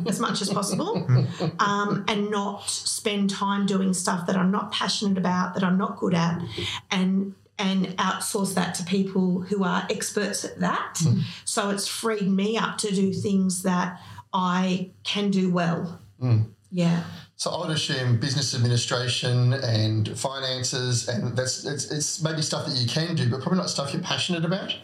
[0.08, 1.08] as much as possible
[1.60, 5.98] um, and not spend time doing stuff that I'm not passionate about, that I'm not
[5.98, 6.42] good at,
[6.92, 10.96] and and outsource that to people who are experts at that.
[11.02, 11.22] Mm.
[11.46, 14.02] So it's freed me up to do things that
[14.34, 16.00] I can do well.
[16.22, 16.52] Mm.
[16.72, 17.04] Yeah.
[17.36, 22.76] So I would assume business administration and finances, and that's it's, it's maybe stuff that
[22.76, 24.76] you can do, but probably not stuff you're passionate about.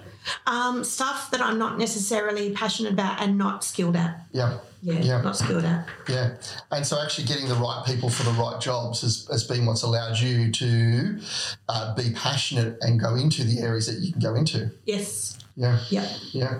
[0.47, 4.25] Um, stuff that I'm not necessarily passionate about and not skilled at.
[4.31, 4.57] Yeah.
[4.81, 5.21] yeah, Yeah.
[5.21, 5.87] not skilled at.
[6.09, 6.35] Yeah.
[6.71, 9.83] And so actually getting the right people for the right jobs has, has been what's
[9.83, 11.19] allowed you to
[11.69, 14.71] uh, be passionate and go into the areas that you can go into.
[14.85, 15.37] Yes.
[15.55, 15.79] Yeah.
[15.89, 16.07] Yeah.
[16.31, 16.59] Yeah.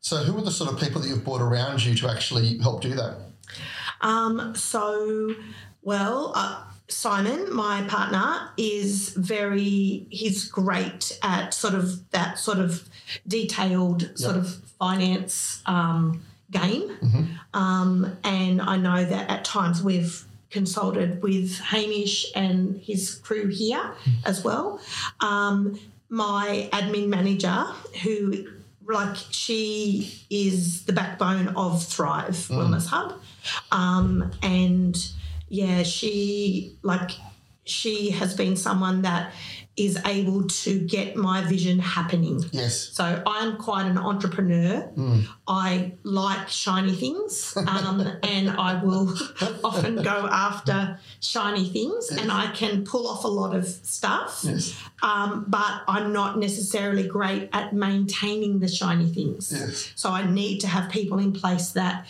[0.00, 2.82] So who are the sort of people that you've brought around you to actually help
[2.82, 3.16] do that?
[4.00, 5.34] Um, so,
[5.82, 12.88] well, uh, Simon, my partner, is very, he's great at sort of that sort of
[13.26, 16.90] detailed sort of finance um, game.
[17.54, 23.94] Um, and I know that at times we've consulted with Hamish and his crew here
[24.24, 24.80] as well.
[25.20, 25.78] Um,
[26.10, 27.66] my admin manager,
[28.02, 28.46] who
[28.86, 33.14] like she is the backbone of Thrive Wellness Hub,
[33.72, 34.96] um, and
[35.54, 37.12] yeah, she like
[37.64, 39.32] she has been someone that
[39.76, 42.44] is able to get my vision happening.
[42.52, 42.90] Yes.
[42.92, 44.88] So I'm quite an entrepreneur.
[45.48, 49.12] I like shiny things, um, and I will
[49.64, 54.42] often go after shiny things, and I can pull off a lot of stuff.
[54.44, 54.80] Yes.
[55.02, 59.52] Um, but I'm not necessarily great at maintaining the shiny things.
[59.52, 59.92] Yes.
[59.96, 62.06] So I need to have people in place that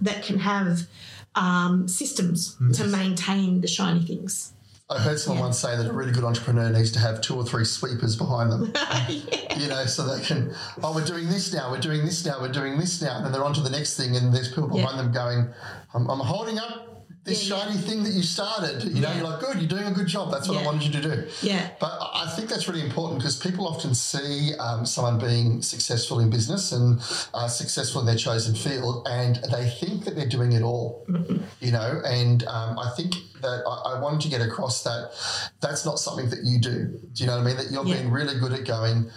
[0.00, 0.86] that can have
[1.34, 4.52] um, systems to maintain the shiny things.
[4.90, 7.44] I heard someone once say that a really good entrepreneur needs to have two or
[7.44, 8.72] three sweepers behind them.
[9.58, 10.54] You know, so they can,
[10.84, 13.16] oh, we're doing this now, we're doing this now, we're doing this now.
[13.16, 15.02] And then they're on to the next thing, and there's people behind Yeah.
[15.02, 15.48] them going,
[15.94, 16.97] I'm, I'm holding up
[17.28, 17.64] this Yeah, yeah.
[17.66, 18.82] shiny thing that you started.
[18.84, 19.16] You know, Yeah.
[19.18, 20.30] you're like, good, you're doing a good job.
[20.32, 21.28] That's what I wanted you to do.
[21.42, 21.68] Yeah.
[21.78, 26.30] But I think that's really important because people often see um, someone being successful in
[26.30, 27.00] business and
[27.34, 31.04] uh, successful in their chosen field, and they think that they're doing it all.
[31.60, 35.10] You know, and um, I think that I, I wanted to get across that
[35.60, 36.98] that's not something that you do.
[37.12, 37.56] Do you know what I mean?
[37.56, 37.94] That you're Yeah.
[37.96, 39.10] being really good at going.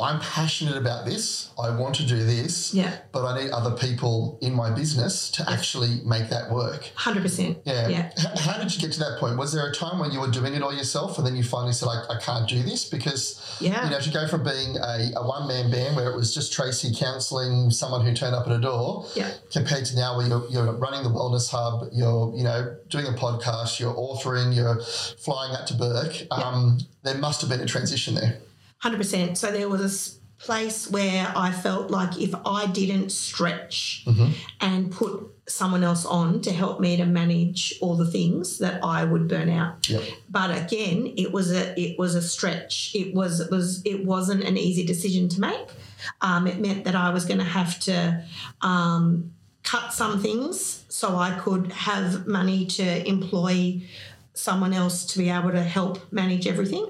[0.00, 1.50] I'm passionate about this.
[1.62, 2.72] I want to do this.
[2.74, 2.96] Yeah.
[3.12, 6.90] But I need other people in my business to actually make that work.
[6.94, 7.58] Hundred percent.
[7.64, 7.88] Yeah.
[7.88, 8.10] Yeah.
[8.18, 9.36] H- How did you get to that point?
[9.36, 11.72] Was there a time when you were doing it all yourself and then you finally
[11.72, 12.84] said, I, I can't do this?
[12.88, 13.84] Because, Yeah.
[13.84, 16.52] you know, to go from being a, a one man band where it was just
[16.52, 19.30] Tracy counselling someone who turned up at a door Yeah.
[19.52, 23.12] compared to now where you're, you're running the Wellness Hub, you're, you know, doing a
[23.12, 24.80] podcast, you're authoring, you're
[25.18, 28.38] flying out to Bourke, um, there must have been a transition there.
[28.80, 29.38] Hundred percent.
[29.38, 29.90] So there was a
[30.42, 34.06] place where I felt like if I didn't stretch
[34.60, 39.04] and put someone else on to help me to manage all the things, that I
[39.04, 39.88] would burn out.
[39.88, 40.02] Yep.
[40.30, 42.92] But again, it was a it was a stretch.
[42.94, 45.68] It was it was it wasn't an easy decision to make.
[46.22, 48.24] Um, it meant that I was going to have to
[48.62, 53.82] um, cut some things so I could have money to employ
[54.32, 56.86] someone else to be able to help manage everything.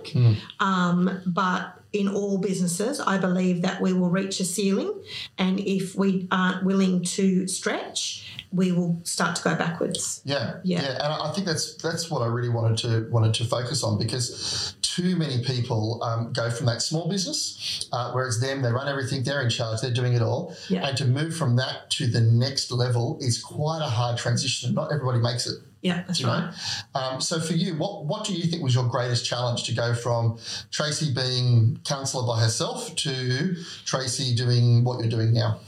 [0.60, 4.92] Um, but in all businesses, I believe that we will reach a ceiling,
[5.38, 10.20] and if we aren't willing to stretch, we will start to go backwards.
[10.24, 10.80] Yeah, Yeah.
[10.82, 13.98] and I I think that's that's what I really wanted to wanted to focus on
[13.98, 18.70] because too many people um, go from that small business uh, where it's them, they
[18.70, 20.86] run everything, they're in charge, they're doing it all, Yeah.
[20.86, 24.74] and to move from that to the next level is quite a hard transition.
[24.74, 25.56] Not everybody makes it.
[25.82, 26.52] Yeah, that's right.
[26.94, 29.94] um, so for you, what what do you think was your greatest challenge to go
[29.94, 30.36] from
[30.70, 35.58] Tracy being counsellor by herself to Tracy doing what you're doing now?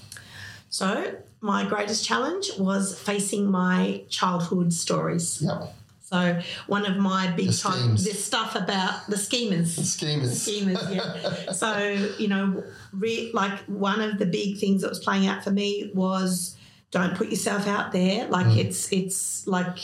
[0.69, 5.41] So, my greatest challenge was facing my childhood stories.
[5.41, 5.75] Yep,
[6.13, 9.75] So, one of my big The time, this stuff about the schemers.
[9.75, 10.43] schemers.
[10.43, 11.53] schemers, yeah.
[11.53, 11.79] so,
[12.19, 15.91] you know, re- like one of the big things that was playing out for me
[15.95, 16.55] was
[16.91, 18.29] don't put yourself out there.
[18.29, 18.59] Like Mm.
[18.59, 19.79] it's it's like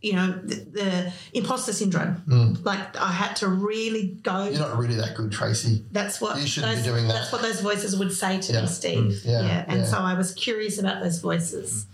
[0.00, 2.22] you know the, the imposter syndrome.
[2.64, 4.32] Like I had to really go.
[4.32, 4.50] Mm.
[4.52, 5.84] You're not really that good, Tracy.
[5.92, 7.12] that's what you shouldn't be those, doing that.
[7.14, 8.60] That's what those voices would say to Yeah.
[8.62, 9.20] me, Steve.
[9.24, 9.84] Yeah, and yeah.
[9.86, 11.86] so I was curious about those voices.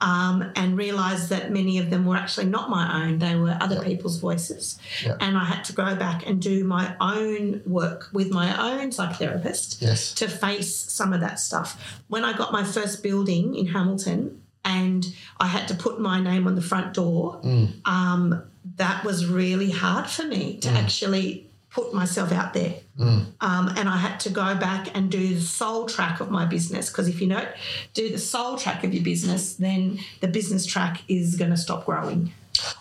[0.00, 3.76] Um, and realized that many of them were actually not my own, they were other
[3.76, 3.82] Yeah.
[3.84, 4.78] people's voices.
[5.04, 5.16] Yeah.
[5.20, 9.80] And I had to go back and do my own work with my own psychotherapist
[9.80, 10.12] Yes.
[10.14, 12.00] to face some of that stuff.
[12.08, 15.06] When I got my first building in Hamilton and
[15.38, 17.40] I had to put my name on the front door,
[17.84, 18.42] um,
[18.76, 22.74] that was really hard for me to actually put myself out there.
[22.98, 26.88] Um, and I had to go back and do the soul track of my business
[26.88, 27.48] because if you don't
[27.92, 31.84] do the soul track of your business, then the business track is going to stop
[31.84, 32.32] growing.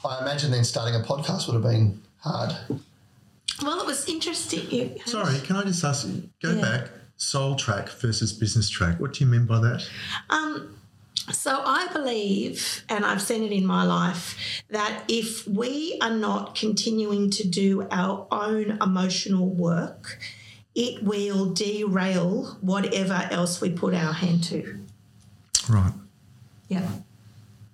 [0.06, 2.56] I imagine then starting a podcast would have been hard.
[3.62, 4.72] Well, it was interesting.
[4.72, 6.62] It- Sorry, can I just ask you, go Yeah.
[6.62, 9.02] back, soul track versus business track.
[9.02, 9.86] What do you mean by that?
[10.30, 10.76] Um,
[11.32, 16.56] so I believe, and I've seen it in my life, that if we are not
[16.56, 20.20] continuing to do our own emotional work,
[20.76, 24.80] it will derail whatever else we put our hand to.
[25.70, 25.94] Right.
[26.68, 26.88] Yeah.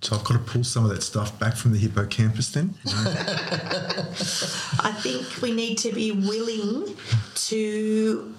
[0.01, 2.73] So I've got to pull some of that stuff back from the hippocampus then.
[2.85, 6.95] I think we need to be willing
[7.35, 8.35] to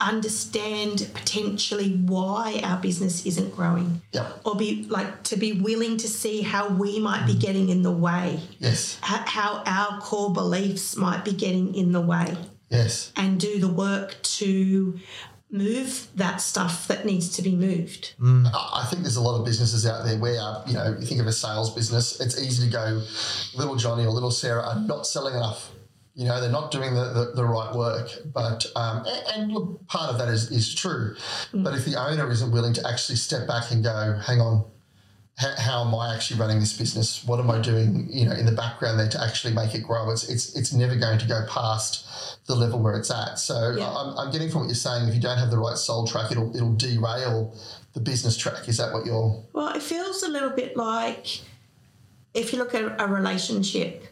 [0.00, 4.00] understand potentially why our business isn't growing.
[4.12, 4.40] Yep.
[4.44, 7.40] Or be like to be willing to see how we might be mm.
[7.40, 8.98] getting in the way, Yes.
[9.02, 12.36] h- how our core beliefs might be getting in the way,
[12.70, 13.12] Yes.
[13.16, 14.98] and do the work to
[15.50, 18.14] move that stuff that needs to be moved.
[18.20, 18.50] Mm.
[18.54, 21.06] I I think there's a lot of businesses out there where, uh, you know, you
[21.06, 23.02] think of a sales business, it's easy to go,
[23.56, 25.72] little Johnny or little Sarah are not selling enough.
[26.18, 28.10] You know, they're not doing the, the, the right work.
[28.34, 31.14] But, um, and, and part of that is, is true.
[31.54, 34.64] But if the owner isn't willing to actually step back and go, hang on,
[35.36, 37.24] how, how am I actually running this business?
[37.24, 40.10] What am I doing, you know, in the background there to actually make it grow?
[40.10, 42.04] It's, it's, it's never going to go past
[42.48, 43.38] the level where it's at.
[43.38, 43.88] So Yeah.
[43.88, 46.32] I'm, I'm getting from what you're saying, if you don't have the right soul track,
[46.32, 47.54] it'll, it'll derail
[47.92, 48.68] the business track.
[48.68, 49.44] Is that what you're?
[49.52, 51.42] Well, it feels a little bit like
[52.34, 54.04] if you look at a relationship,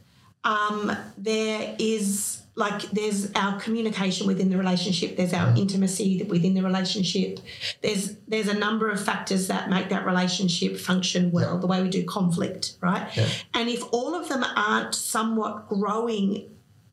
[0.46, 6.62] um, there is like there's our communication within the relationship, there's our intimacy within the
[6.62, 7.38] relationship.
[7.82, 11.90] There's there's a number of factors that make that relationship function well, the way we
[11.90, 13.14] do conflict, right?
[13.14, 13.28] Yeah.
[13.52, 16.48] And if all of them aren't somewhat growing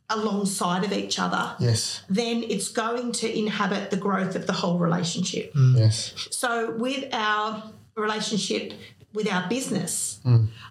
[0.09, 2.01] alongside of each other, Yes.
[2.09, 5.53] then it's going to inhabit the growth of the whole relationship.
[5.55, 6.13] Yes.
[6.31, 7.63] So with our
[7.95, 8.73] relationship
[9.13, 10.19] with our business,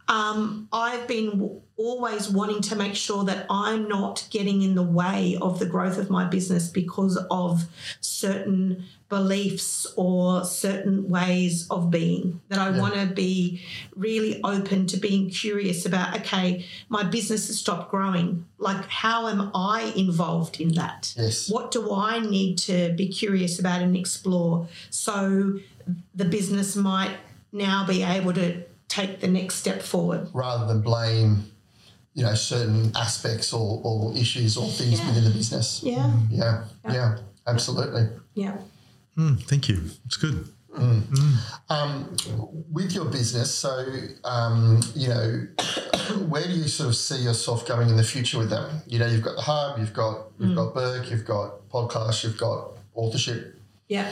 [0.09, 4.83] um, I've been w- always wanting to make sure that I'm not getting in the
[4.83, 7.65] way of the growth of my business because of
[8.01, 12.41] certain beliefs or certain ways of being.
[12.49, 13.63] That I want to be
[13.95, 18.47] really open to being curious about, okay, my business has stopped growing.
[18.59, 21.15] Like, how am I involved in that?
[21.17, 21.51] Yes.
[21.51, 25.59] What do I need to be curious about and explore so
[26.15, 27.17] the business might
[27.53, 30.29] now be able to take the next step forward?
[30.33, 31.45] Rather than blame,
[32.15, 35.09] you know, certain aspects or, or issues or things Yeah.
[35.09, 35.83] within the business.
[35.83, 36.65] Yeah, Yeah.
[36.91, 37.19] Yeah.
[37.47, 38.09] Absolutely.
[38.35, 38.57] yeah.
[39.19, 39.91] Mm, thank you.
[40.07, 40.49] It's good.
[41.69, 42.17] Um,
[42.71, 43.85] with your business, so
[44.25, 45.47] um, you know,
[46.29, 48.81] where do you sort of see yourself going in the future with them?
[48.87, 52.39] You know, you've got the hub, you've got you've got Bourke, you've got podcast, you've
[52.39, 54.11] got authorship, Yeah.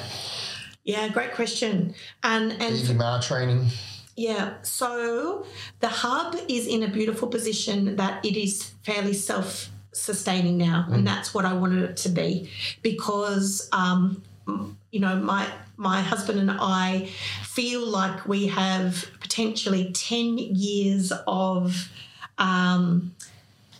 [0.90, 1.94] Yeah, great question.
[2.22, 3.68] And and EMDR training.
[4.16, 5.46] yeah, so
[5.78, 11.06] the hub is in a beautiful position that it is fairly self sustaining now, and
[11.06, 12.50] that's what I wanted it to be
[12.82, 14.22] because um,
[14.90, 17.08] you know my my husband and I
[17.44, 21.88] feel like we have potentially ten years of
[22.38, 23.14] um,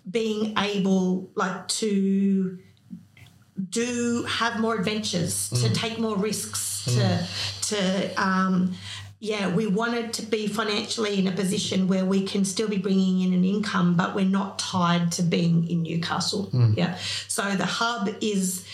[0.08, 2.58] being able like to
[3.68, 7.26] do have more adventures to take more risks to
[7.62, 8.74] to um,
[9.18, 13.20] yeah we wanted to be financially in a position where we can still be bringing
[13.20, 16.50] in an income but we're not tied to being in newcastle.
[16.76, 16.96] Yeah.
[17.28, 18.66] So the hub is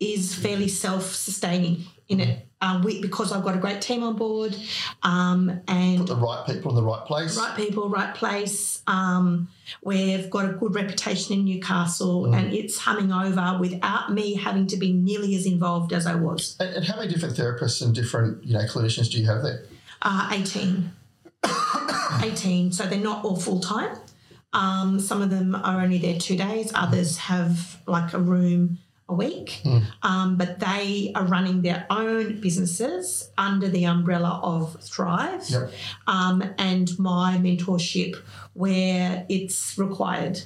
[0.00, 4.56] is fairly self-sustaining in it um, we, because I've got a great team on board
[5.02, 7.36] um, and The right people in the right place.
[7.36, 8.82] right people, right place.
[8.86, 9.48] Um,
[9.82, 14.76] we've got a good reputation in Newcastle, and it's humming over without me having to
[14.76, 16.56] be nearly as involved as I was.
[16.60, 19.64] And, and how many different therapists and different you know clinicians do you have there?
[20.00, 20.90] Uh, 18.
[22.22, 22.72] 18.
[22.72, 23.96] So they're not all full time.
[24.52, 28.78] Um, some of them are only there two days, others have like a room
[29.08, 29.62] a week,
[30.02, 35.72] um, but they are running their own businesses under the umbrella of Thrive Yep.
[36.06, 38.16] um, and my mentorship
[38.54, 40.42] where it's required.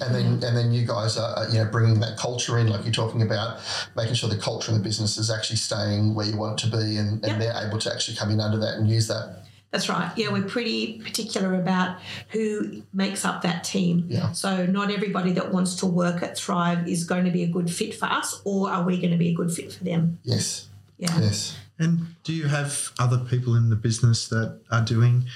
[0.00, 2.84] And then and then you guys are are, you know bringing that culture in, like
[2.84, 3.60] you're talking about,
[3.94, 6.76] making sure the culture in the business is actually staying where you want it to
[6.76, 7.38] be, and, and Yep.
[7.38, 9.44] they're able to actually come in under that and use that.
[9.70, 10.10] That's right.
[10.16, 11.98] Yeah, we're pretty particular about
[12.30, 14.06] who makes up that team.
[14.08, 14.32] Yeah.
[14.32, 17.70] So not everybody that wants to work at Thrive is going to be a good
[17.70, 20.18] fit for us, or are we going to be a good fit for them?
[20.22, 20.68] Yes.
[20.96, 21.20] Yeah.
[21.20, 21.56] Yes.
[21.78, 25.26] And do you have other people in the business that are doing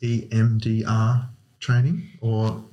[0.00, 1.28] E EMDR
[1.60, 2.64] training or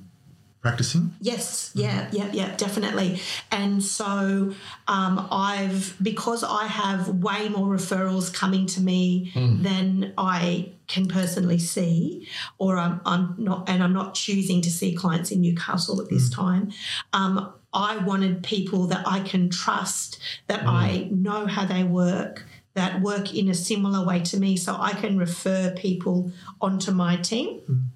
[0.60, 1.14] practicing?
[1.20, 2.16] Yes, yeah, mm-hmm.
[2.16, 3.20] yeah, yeah, definitely.
[3.50, 4.52] And so
[4.88, 9.62] um, I've because I have way more referrals coming to me mm.
[9.62, 14.94] than I can personally see, or I'm, I'm not, and I'm not choosing to see
[14.94, 16.34] clients in Newcastle at this mm.
[16.34, 16.72] time.
[17.12, 20.68] Um, I wanted people that I can trust, that mm.
[20.68, 22.44] I know how they work,
[22.74, 27.16] that work in a similar way to me, so I can refer people onto my
[27.16, 27.92] team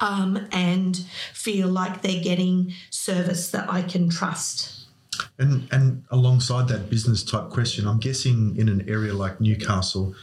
[0.00, 0.96] um, and
[1.32, 4.86] feel like they're getting service that I can trust.
[5.38, 10.14] And and alongside that business type question, I'm guessing in an area like Newcastle,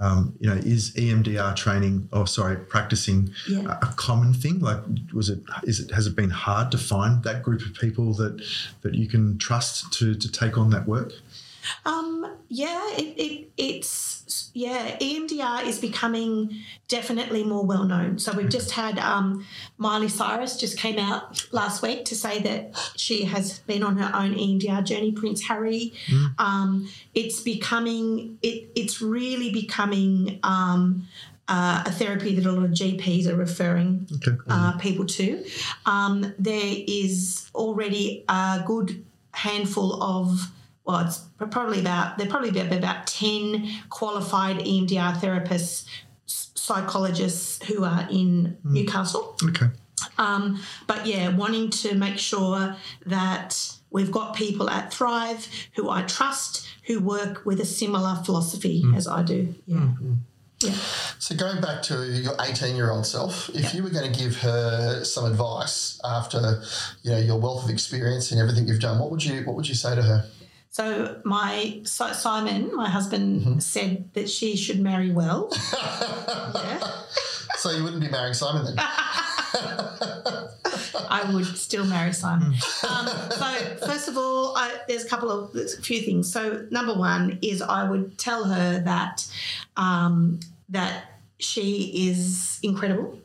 [0.00, 3.78] Um, you know, is EMDR training, or sorry, practicing Yeah.
[3.82, 4.58] a, a common thing?
[4.58, 4.80] Like,
[5.12, 5.40] was it?
[5.62, 5.92] Is it?
[5.92, 8.34] Has it been hard to find that group of people that
[8.82, 11.12] that you can trust to to take on that work?
[11.84, 16.54] Um, yeah, it, it it's yeah, EMDR is becoming
[16.88, 18.18] definitely more well known.
[18.18, 19.44] So we've just had um,
[19.78, 24.10] Miley Cyrus just came out last week to say that she has been on her
[24.14, 25.12] own EMDR journey.
[25.12, 25.92] Prince Harry,
[26.38, 31.06] um, it's becoming it it's really becoming um,
[31.48, 34.36] uh, a therapy that a lot of GPs are referring Okay.
[34.48, 35.44] uh, people to.
[35.86, 40.50] Um, there is already a good handful of,
[40.84, 41.18] well, it's
[41.50, 45.86] probably about, there probably about, about 10 qualified EMDR therapists,
[46.26, 48.74] psychologists who are in hmm.
[48.74, 49.36] Newcastle.
[49.44, 49.66] Okay.
[50.18, 52.76] Um, but yeah, wanting to make sure
[53.06, 58.82] that we've got people at Thrive who I trust, who work with a similar philosophy
[58.82, 58.94] hmm.
[58.94, 59.54] as I do.
[59.66, 59.76] Yeah.
[59.78, 60.14] Hmm.
[60.60, 60.74] Yeah.
[61.18, 64.36] So going back to your 18 year old self, if you were going to give
[64.38, 66.62] her some advice after
[67.02, 69.68] you know your wealth of experience and everything you've done, what would you what would
[69.68, 70.24] you say to her?
[70.72, 75.50] So my so Simon, my husband, said that she should marry well.
[75.70, 76.80] yeah,
[77.58, 78.74] So you wouldn't be marrying Simon then?
[81.10, 82.54] I would still marry Simon.
[82.88, 86.32] Um, so first of all, I, there's a couple of a few things.
[86.32, 89.30] So number one is I would tell her that
[89.76, 91.11] um, that
[91.42, 93.18] she is incredible.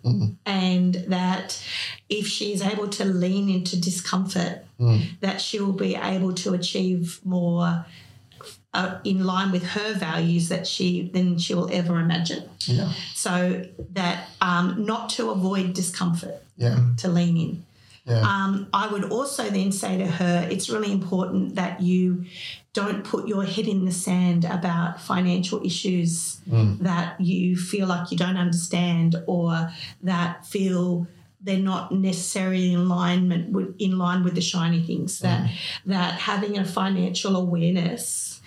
[0.46, 1.62] And that
[2.10, 4.64] if she is able to lean into discomfort,
[5.22, 7.86] that she will be able to achieve more
[8.74, 12.44] uh, in line with her values that she than she will ever imagine.
[12.66, 17.66] Yeah, So that um, not to avoid discomfort, yeah, to lean in.
[18.06, 22.26] yeah, Um, I would also then say to her, it's really important that you
[22.78, 26.76] don't put your head in the sand about financial issues hmm.
[26.80, 29.72] that you feel like you don't understand or
[30.04, 31.08] that feel
[31.42, 35.18] they're not necessarily in alignment with, in line with the shiny things.
[35.18, 35.26] Hmm.
[35.26, 35.52] That
[35.88, 38.42] that having a financial awareness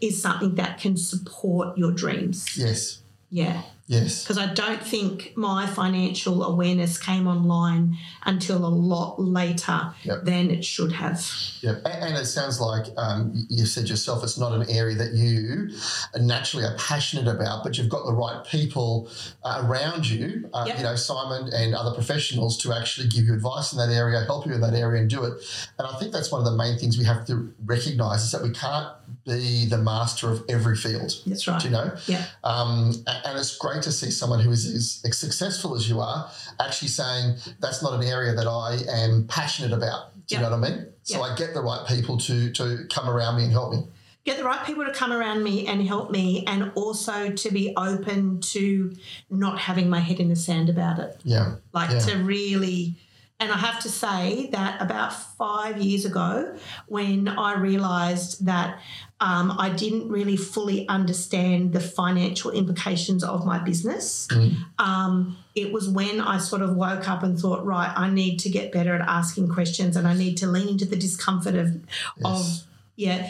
[0.00, 2.56] is something that can support your dreams.
[2.56, 9.20] yes, Yeah yes, because I don't think my financial awareness came online until a lot
[9.20, 10.24] later Yep.
[10.24, 11.24] than it should have.
[11.60, 11.74] yeah.
[11.84, 15.70] And it sounds like um, you said yourself, it's not an area that you
[16.18, 19.08] naturally are passionate about, but you've got the right people
[19.42, 20.76] uh, around you, uh, Yep.
[20.78, 24.46] you know, Simon and other professionals to actually give you advice in that area, help
[24.46, 25.34] you in that area, and do it.
[25.78, 28.42] And I think that's one of the main things we have to recognise is that
[28.42, 28.88] we can't
[29.26, 31.12] be the master of every field.
[31.26, 31.60] That's right.
[31.60, 31.96] Do you know?
[32.06, 36.00] Yeah, Um, and it's great to see someone who is, is as successful as you
[36.00, 40.12] are actually saying that's not an area that I am passionate about.
[40.26, 40.86] Do you know what I mean?
[41.02, 41.32] So Yeah.
[41.32, 43.86] I get the right people to to come around me and help me.
[44.24, 47.74] get the right people to come around me and help me, and also to be
[47.76, 48.94] open to
[49.28, 51.20] not having my head in the sand about it.
[51.24, 51.56] Yeah.
[51.74, 51.98] like Yeah.
[52.06, 52.96] to really
[53.40, 56.56] and i have to say that about five years ago
[56.86, 58.78] when i realized that
[59.28, 64.28] um, i didn't really fully understand the financial implications of my business.
[64.78, 68.48] Um, it was when i sort of woke up and thought right i need to
[68.58, 71.68] get better at asking questions and i need to lean into the discomfort of
[72.24, 72.40] of
[72.96, 73.20] yeah.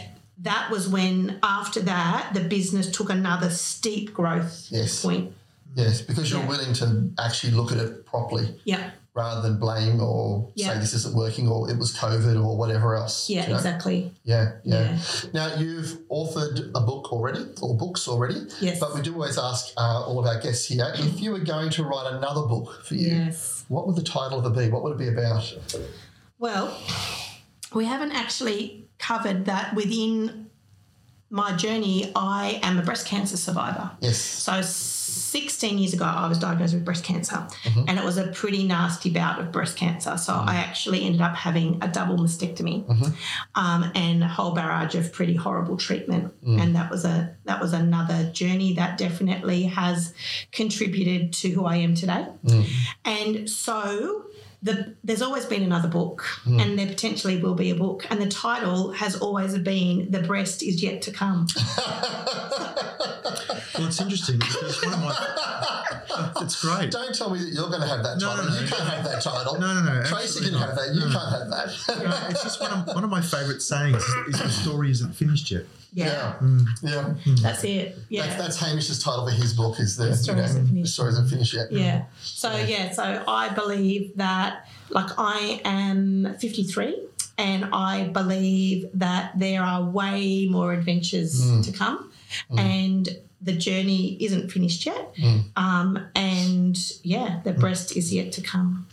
[0.51, 5.03] That was when after that the business took another steep growth Yes.
[5.05, 5.33] point
[5.75, 6.49] Yes, because you're Yeah.
[6.49, 10.73] willing to actually look at it properly yeah rather than blame or Yeah.
[10.73, 13.31] say this isn't working or it was COVID or whatever else.
[13.31, 13.55] yeah you know?
[13.57, 14.99] exactly Yeah, yeah, Yeah.
[15.33, 18.41] Now you've authored a book already, or books already.
[18.61, 18.81] Yes.
[18.81, 21.71] But we do always ask uh, all of our guests here if you were going
[21.71, 24.69] to write another book for you, yes what would the title of it be?
[24.71, 25.43] What would it be about?
[26.39, 26.77] Well,
[27.73, 30.51] we haven't actually covered that within
[31.31, 32.13] my journey.
[32.15, 33.91] I am a breast cancer survivor.
[34.01, 34.19] Yes.
[34.19, 34.61] So,
[35.35, 37.87] 16 years ago, I was diagnosed with breast cancer, mm-hmm.
[37.89, 40.17] and it was a pretty nasty bout of breast cancer.
[40.17, 40.49] So, mm-hmm.
[40.49, 43.11] I actually ended up having a double mastectomy mm-hmm.
[43.57, 46.33] um, and a whole barrage of pretty horrible treatment.
[46.45, 46.61] Mm.
[46.61, 50.15] And that was a that was another journey that definitely has
[50.53, 52.29] contributed to who I am today.
[52.45, 52.67] Mm.
[53.05, 54.27] And so
[54.65, 56.59] the, there's always been another book, hmm.
[56.59, 58.07] and there potentially will be a book.
[58.11, 61.47] And the title has always been The Breast is Yet to Come.
[63.77, 65.85] Well, it's interesting because one of my.
[66.43, 66.93] it's great.
[66.93, 68.45] Don't tell me that you're going to have that No, title.
[68.45, 68.61] no, no.
[68.61, 69.59] You can't have that title.
[69.59, 70.69] No, no, no, Tracy can not.
[70.69, 70.95] have that.
[70.95, 72.05] You can't have that.
[72.05, 75.13] No, it's just one of, one of my favourite sayings is, is the story isn't
[75.15, 75.65] finished yet.
[75.95, 76.37] Yeah, yeah.
[76.41, 76.67] Mm.
[76.83, 77.41] Mm.
[77.41, 77.97] that's it.
[78.09, 78.27] Yeah.
[78.27, 79.79] That's, that's Hamish's title for his book.
[79.79, 80.85] Is the, story you know, isn't finished.
[80.85, 81.73] the story isn't finished yet.
[81.73, 81.99] Yeah.
[81.99, 82.05] Mm.
[82.21, 87.01] So yeah, so I believe that like I am 53
[87.39, 92.13] and I believe that there are way more adventures to come
[92.57, 93.09] and
[93.45, 95.15] the journey isn't finished yet.
[95.17, 95.45] Mm.
[95.57, 98.87] Um, and yeah, the breast is yet to come.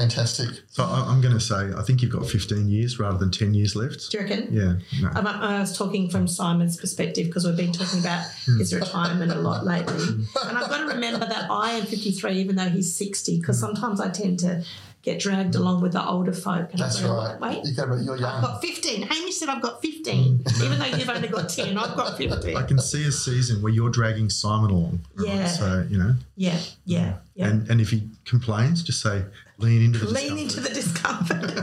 [0.00, 0.48] Fantastic.
[0.68, 3.54] So I- I'm going to say, I think you've got 15 years rather than 10
[3.54, 4.10] years left.
[4.10, 4.52] Do you reckon?
[4.52, 4.74] Yeah.
[5.00, 5.08] No.
[5.08, 8.58] I'm- I was talking from Simon's perspective because we've been talking about Hmm.
[8.58, 9.94] his retirement a lot lately.
[10.04, 13.98] And I've got to remember that I am 53, even though he's 60, because sometimes
[13.98, 14.62] I tend to
[15.06, 15.60] get dragged mm.
[15.60, 16.72] along with the older folk.
[16.72, 17.40] And That's I go, right.
[17.40, 18.24] Wait, You got you're young.
[18.24, 19.02] I've got 15.
[19.02, 20.64] Hamish said I've got 15, mm.
[20.64, 21.78] even though you've only got 10.
[21.78, 22.56] I've got 15.
[22.56, 25.00] I can see a season where you're dragging Simon along.
[25.14, 25.28] right?
[25.28, 25.46] Yeah.
[25.46, 27.46] So, you know, Yeah, yeah, yeah.
[27.46, 29.22] and, and if he complains, just say,
[29.58, 31.40] lean into the Lean into the discomfort.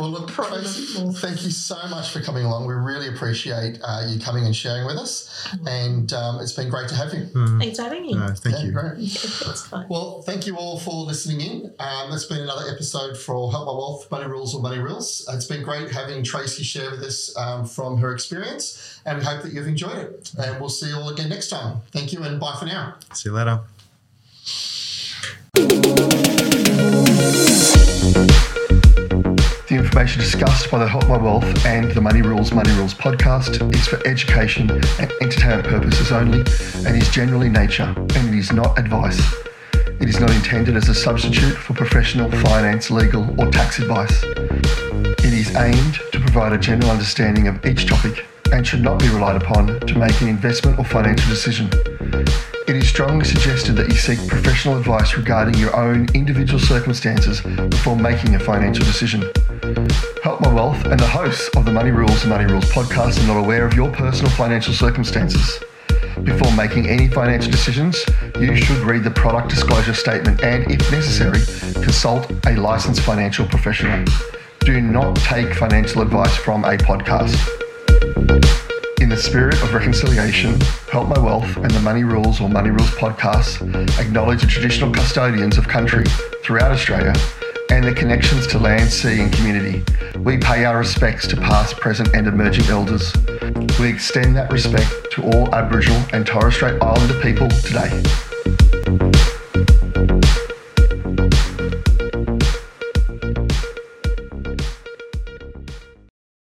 [0.00, 2.66] Well, look, Probably Tracy, thank you so much for coming along.
[2.66, 6.88] We really appreciate uh, you coming and sharing with us, and um, it's been great
[6.88, 7.26] to have you.
[7.58, 8.14] Thanks for having me.
[8.14, 8.72] No, thank Yeah, you.
[8.72, 8.96] great.
[8.98, 9.86] Yeah, that's fine.
[9.90, 11.74] Well, thank you all for listening in.
[11.78, 15.28] Um, that's been another episode for Help My Wealth Money Rules or Money Rules.
[15.30, 19.42] It's been great having Tracy share with us um, from her experience, and we hope
[19.42, 20.32] that you've enjoyed it.
[20.38, 21.80] And we'll see you all again next time.
[21.92, 22.94] Thank you, and bye for now.
[23.12, 23.60] See you later.
[29.90, 33.88] Information discussed by the Help My Wealth and the Money Rules Money Rules podcast is
[33.88, 36.42] for education and entertainment purposes only
[36.86, 39.20] and is generally nature and it is not advice.
[39.74, 44.22] It is not intended as a substitute for professional finance, legal, or tax advice.
[44.22, 49.08] It is aimed to provide a general understanding of each topic and should not be
[49.08, 51.68] relied upon to make an investment or financial decision.
[52.68, 57.96] It is strongly suggested that you seek professional advice regarding your own individual circumstances before
[57.96, 59.22] making a financial decision.
[60.22, 63.26] Help My Wealth and the hosts of the Money Rules and Money Rules podcast are
[63.26, 65.60] not aware of your personal financial circumstances.
[66.22, 68.04] Before making any financial decisions,
[68.38, 71.40] you should read the product disclosure statement and, if necessary,
[71.82, 74.04] consult a licensed financial professional.
[74.60, 77.36] Do not take financial advice from a podcast.
[78.02, 80.58] In the spirit of reconciliation,
[80.90, 83.60] Help My Wealth and the Money Rules or Money Rules podcasts
[83.98, 86.04] acknowledge the traditional custodians of country
[86.42, 87.12] throughout Australia
[87.70, 89.84] and their connections to land, sea, and community.
[90.18, 93.12] We pay our respects to past, present, and emerging elders.
[93.78, 98.02] We extend that respect to all Aboriginal and Torres Strait Islander people today.